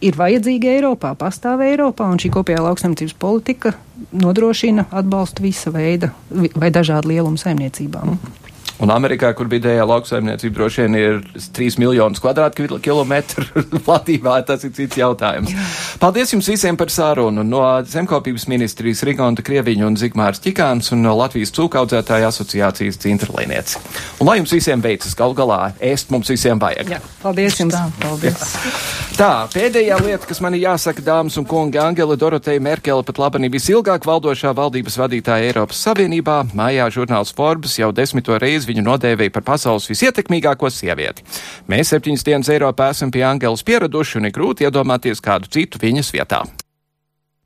ir 0.02 0.18
vajadzīgi 0.18 0.70
Eiropā, 0.76 1.16
pastāv 1.18 1.64
Eiropā, 1.66 2.10
un 2.12 2.22
šī 2.22 2.30
kopējā 2.34 2.62
lauksaimniecības 2.62 3.18
politika 3.22 3.74
nodrošina 4.12 4.86
atbalstu 4.92 5.44
visa 5.46 5.74
veida 5.74 6.12
vai 6.30 6.72
dažādu 6.74 7.14
lielumu 7.14 7.42
saimniecībām. 7.42 8.14
Mm. 8.14 8.41
Un 8.82 8.90
Amerikā, 8.90 9.30
kur 9.38 9.50
vidējā 9.52 9.84
lauksaimniecība 9.86 10.56
droši 10.58 10.86
vien 10.86 10.98
ir 10.98 11.20
3 11.54 11.78
miljonus 11.82 12.22
kvadrātkilometru 12.24 13.64
platībā, 13.88 14.40
tas 14.48 14.66
ir 14.66 14.74
cits 14.78 14.98
jautājums. 14.98 15.54
Paldies 16.02 16.34
jums 16.34 16.50
visiem 16.50 16.80
par 16.80 16.90
sārunu 16.94 17.46
no 17.46 17.62
Zemkopības 17.86 18.48
ministrijas 18.50 19.04
Rigonta 19.06 19.46
Krieviņa 19.46 19.86
un 19.86 20.00
Zigmārs 20.02 20.42
Čikāns 20.42 20.90
un 20.96 21.06
no 21.06 21.14
Latvijas 21.20 21.54
cūkaudzētāja 21.58 22.32
asociācijas 22.32 22.98
Cintralīnieci. 23.06 23.78
Un 24.18 24.32
lai 24.32 24.40
jums 24.40 24.56
visiem 24.58 24.82
veicas, 24.82 25.14
gal 25.18 25.38
galā 25.38 25.60
ēst 25.78 26.10
mums 26.14 26.34
visiem 26.34 26.62
vajag. 26.62 26.90
Jā, 26.96 27.02
paldies 27.22 27.62
jums. 27.62 27.78
Tā, 27.78 27.86
paldies. 28.02 28.42
Jā. 28.42 28.74
Tā, 29.22 29.30
pēdējā 29.54 29.98
lieta, 30.02 30.26
kas 30.26 30.40
man 30.42 30.56
ir 30.58 30.64
jāsaka, 30.64 31.04
dāmas 31.06 31.36
un 31.38 31.46
kungi, 31.46 31.78
Angela 31.78 32.16
Doroteja 32.18 32.62
Merkele 32.64 33.04
pat 33.06 33.20
labani 33.22 33.52
visilgāk 33.54 34.08
valdošā 34.08 34.56
valdības 34.58 34.98
vadītāja 34.98 35.52
Eiropas 35.52 35.84
Savienībā. 35.86 36.40
Mājā 36.58 36.88
žurnāls 36.96 37.34
Forbes 37.38 37.76
jau 37.78 37.92
desmito 37.94 38.38
reizi 38.42 38.71
viņu 38.72 38.88
nodēvēja 38.88 39.36
par 39.36 39.46
pasaules 39.54 39.90
visietekmīgāko 39.92 40.72
sievieti. 40.74 41.28
Mēs 41.72 41.94
septiņas 41.94 42.28
dienas 42.28 42.52
Eiropā 42.56 42.92
esam 42.96 43.14
pie 43.14 43.26
Angelas 43.28 43.64
pieraduši 43.68 44.20
un 44.22 44.32
ir 44.32 44.36
grūti 44.36 44.68
iedomāties 44.68 45.24
kādu 45.24 45.52
citu 45.52 45.82
viņas 45.82 46.14
vietā. 46.16 46.44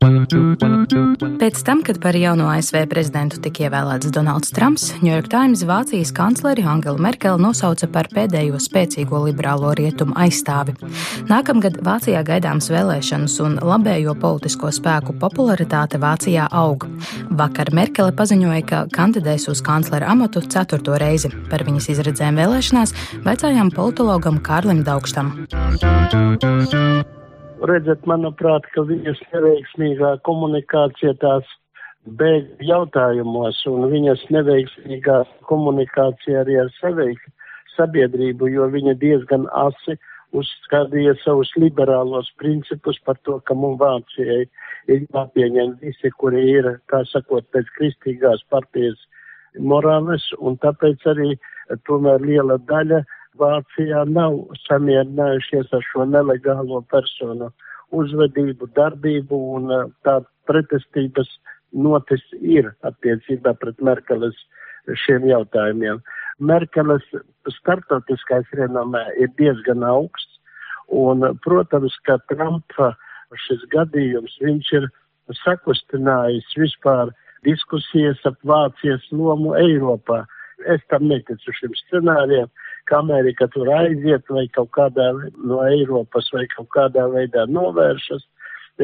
Pēc 0.05 1.61
tam, 1.65 1.79
kad 1.85 1.97
par 2.03 2.15
jauno 2.17 2.45
ASV 2.53 2.83
prezidentu 2.91 3.39
tika 3.41 3.65
ievēlēts 3.65 4.11
Donalds 4.13 4.51
Trumps, 4.53 4.91
York 5.01 5.31
Times 5.31 5.63
Vācijas 5.65 6.11
kancleri 6.13 6.65
Angelu 6.69 7.01
Merkeli 7.01 7.41
nosauca 7.41 7.89
par 7.89 8.09
pēdējo 8.13 8.59
spēcīgo 8.61 9.23
liberālo 9.25 9.73
rietumu 9.77 10.13
aizstāvi. 10.21 10.75
Nākamgad 11.31 11.81
Vācijā 11.85 12.21
gaidāmas 12.27 12.69
vēlēšanas 12.73 13.39
un 13.47 13.57
labējo 13.65 14.13
politisko 14.21 14.69
spēku 14.77 15.17
popularitāte 15.21 15.97
Vācijā 16.01 16.51
aug. 16.53 16.85
Vakar 17.33 17.73
Merkele 17.73 18.13
paziņoja, 18.13 18.61
ka 18.69 18.85
kandidēs 18.93 19.49
uz 19.49 19.65
kanclera 19.65 20.13
amatu 20.13 20.45
ceturto 20.45 21.01
reizi. 21.01 21.33
Par 21.49 21.65
viņas 21.65 21.89
izredzēm 21.95 22.37
vēlēšanās 22.43 22.93
vaicājām 23.25 23.73
politologam 23.73 24.41
Kārlim 24.45 24.85
Daugstam 24.85 25.33
redzat, 27.63 28.05
manuprāt, 28.09 28.65
ka 28.73 28.83
viņas 28.87 29.21
neveiksmīgā 29.33 30.15
komunikācija 30.27 31.13
tās 31.21 31.47
bēg 32.19 32.61
jautājumos 32.65 33.61
un 33.69 33.87
viņas 33.91 34.25
neveiksmīgā 34.33 35.21
komunikācija 35.49 36.43
arī 36.43 36.59
ar 36.61 36.69
saveik, 36.79 37.21
sabiedrību, 37.75 38.49
jo 38.53 38.67
viņa 38.71 38.95
diezgan 39.01 39.47
asi 39.51 39.97
uzskatīja 40.35 41.15
savus 41.23 41.51
liberālos 41.59 42.29
principus 42.41 42.99
par 43.05 43.17
to, 43.23 43.39
ka 43.47 43.55
mums 43.55 43.79
Vācijai 43.79 44.45
ir 44.91 45.03
jāpieņem 45.15 45.77
visi, 45.81 46.11
kuri 46.19 46.43
ir, 46.57 46.71
kā 46.91 47.03
sakot, 47.11 47.47
pēc 47.55 47.69
kristīgās 47.77 48.43
partijas 48.51 48.99
morāles, 49.59 50.25
un 50.39 50.57
tāpēc 50.63 51.05
arī 51.11 51.35
tomēr 51.87 52.21
liela 52.21 52.57
daļa 52.69 53.03
Vācijā 53.39 54.05
nav 54.09 54.37
samierinājušies 54.65 55.73
ar 55.75 55.83
šo 55.91 56.05
nelegālo 56.09 56.81
personu 56.91 57.51
uzvedību, 57.95 58.69
darbību 58.77 59.39
un 59.57 59.71
uh, 59.71 59.87
tāda 60.07 60.27
pretestības 60.49 61.29
notis 61.75 62.23
ir 62.39 62.71
attiecībā 62.87 63.55
pret 63.59 63.81
Merkeles 63.83 64.37
šiem 65.05 65.25
jautājumiem. 65.27 66.01
Merkeles 66.39 67.03
startautiskais 67.57 68.47
renomē 68.59 69.03
ir 69.19 69.31
diezgan 69.39 69.83
augsts 69.87 70.39
un, 70.87 71.23
protams, 71.43 71.95
ka 72.05 72.19
Trumpa 72.29 72.93
šis 73.47 73.63
gadījums 73.73 74.35
viņš 74.43 74.71
ir 74.79 74.87
sakustinājis 75.41 76.55
vispār 76.59 77.11
diskusijas 77.47 78.21
ap 78.29 78.37
Vācijas 78.45 79.05
lomu 79.11 79.55
Eiropā. 79.57 80.23
Es 80.71 80.83
tam 80.89 81.09
neticu 81.09 81.53
šim 81.57 81.73
scenārijam 81.81 82.51
Amerika 82.93 83.47
tur 83.47 83.69
aiziet 83.73 84.29
vai 84.29 84.45
kaut 84.53 84.69
kādā 84.77 85.07
no 85.41 85.61
Eiropas 85.65 86.29
vai 86.33 86.45
kaut 86.53 86.69
kādā 86.75 87.07
veidā 87.13 87.45
novēršas. 87.49 88.25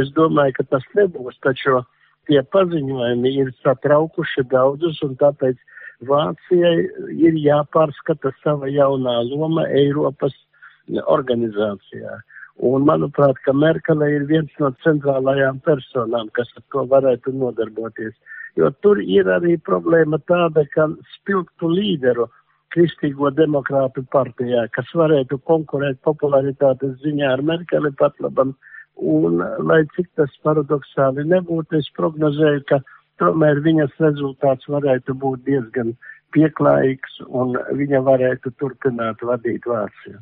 Es 0.01 0.09
domāju, 0.15 0.55
ka 0.57 0.63
tas 0.71 0.87
nebūs, 0.97 1.37
taču 1.45 1.83
tie 2.29 2.41
paziņojumi 2.55 3.33
ir 3.43 3.51
satraukuši 3.61 4.47
daudzus 4.49 5.01
un 5.05 5.17
tāpēc 5.19 5.59
Vācijai 6.09 6.87
ir 7.13 7.35
jāpārskata 7.37 8.31
sava 8.41 8.69
jaunā 8.73 9.19
loma 9.27 9.67
Eiropas 9.69 10.33
organizācijā. 10.89 12.17
Un, 12.57 12.85
manuprāt, 12.85 13.37
ka 13.45 13.53
Merkele 13.53 14.09
ir 14.15 14.25
viens 14.29 14.51
no 14.59 14.71
centrālajām 14.83 15.61
personām, 15.65 16.29
kas 16.33 16.49
ar 16.57 16.63
to 16.73 16.85
varētu 16.89 17.33
nodarboties. 17.37 18.13
Jo 18.57 18.71
tur 18.83 18.99
ir 19.01 19.29
arī 19.31 19.55
problēma 19.61 20.19
tāda, 20.27 20.65
ka 20.73 20.89
spilgtu 21.15 21.69
līderu 21.71 22.27
Kristīgo 22.71 23.29
demokrātu 23.35 24.03
partijā, 24.15 24.65
kas 24.75 24.89
varētu 24.95 25.39
konkurēt 25.49 25.99
popularitātes 26.07 26.97
ziņā 27.03 27.33
ar 27.35 27.43
Merkeli 27.45 27.91
pat 27.99 28.15
labam. 28.23 28.55
Un, 29.01 29.39
lai 29.65 29.81
cik 29.95 30.09
tas 30.19 30.33
paradoxāli 30.45 31.25
nebūtu, 31.27 31.79
es 31.79 31.87
prognozēju, 31.97 32.63
ka 32.69 32.81
tomēr 33.21 33.61
viņas 33.65 33.95
rezultāts 34.03 34.69
varētu 34.69 35.15
būt 35.23 35.45
diezgan 35.47 35.95
pieklājīgs 36.35 37.23
un 37.27 37.57
viņa 37.79 38.03
varētu 38.07 38.53
turpināt 38.61 39.25
vadīt 39.31 39.67
Vāciju. 39.67 40.19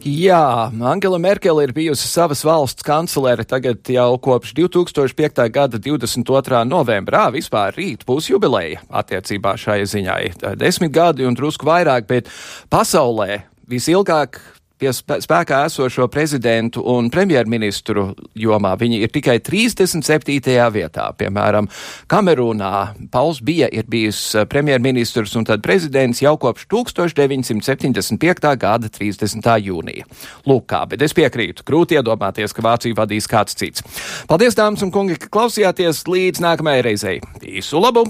Jā, 0.00 0.70
Angela 0.80 1.18
Merkele 1.20 1.66
ir 1.66 1.72
bijusi 1.76 2.06
savas 2.08 2.40
valsts 2.46 2.84
kanclere 2.86 3.44
tagad 3.44 3.84
jau 3.84 4.14
kopš 4.22 4.54
2005. 4.56 5.42
gada 5.52 5.80
22. 5.82 6.62
novembrā. 6.64 7.26
Vispār 7.34 7.76
rīt 7.76 8.06
būs 8.08 8.30
jubileja 8.30 8.80
attiecībā 8.88 9.56
šai 9.60 9.82
ziņai. 9.84 10.56
Desmit 10.56 10.94
gadi 10.94 11.28
un 11.28 11.36
drusku 11.36 11.68
vairāk, 11.68 12.08
bet 12.08 12.32
pasaulē 12.72 13.42
visilgāk 13.68 14.40
pie 14.80 14.92
spēkā 14.94 15.64
esošo 15.68 16.06
prezidentu 16.12 16.82
un 16.88 17.10
premjerministru 17.12 18.10
jomā 18.38 18.72
viņi 18.80 19.02
ir 19.04 19.12
tikai 19.12 19.38
37. 19.44 20.56
vietā. 20.74 21.10
Piemēram, 21.18 21.68
Kamerūnā 22.10 22.72
Pauls 23.12 23.42
bija 23.44 23.68
ir 23.72 23.88
bijis 23.90 24.22
eh, 24.34 24.46
premjerministrs 24.50 25.36
un 25.38 25.46
tad 25.48 25.62
prezidents 25.64 26.22
jau 26.24 26.36
kopš 26.40 26.66
1975. 26.72 28.54
gada 28.60 28.88
30. 28.88 29.50
jūnija. 29.66 30.08
Lūk 30.48 30.66
kā, 30.72 30.84
bet 30.88 31.04
es 31.04 31.16
piekrītu, 31.16 31.66
grūti 31.66 32.00
iedomāties, 32.00 32.56
ka 32.56 32.64
Vāciju 32.64 32.96
vadīs 32.98 33.28
kāds 33.30 33.58
cits. 33.58 33.84
Paldies, 34.30 34.56
dāmas 34.58 34.84
un 34.86 34.94
kungi, 34.94 35.18
ka 35.20 35.30
klausījāties 35.32 36.06
līdz 36.08 36.44
nākamajai 36.46 36.88
reizei. 36.90 37.20
Visu 37.44 37.82
labu! 37.82 38.08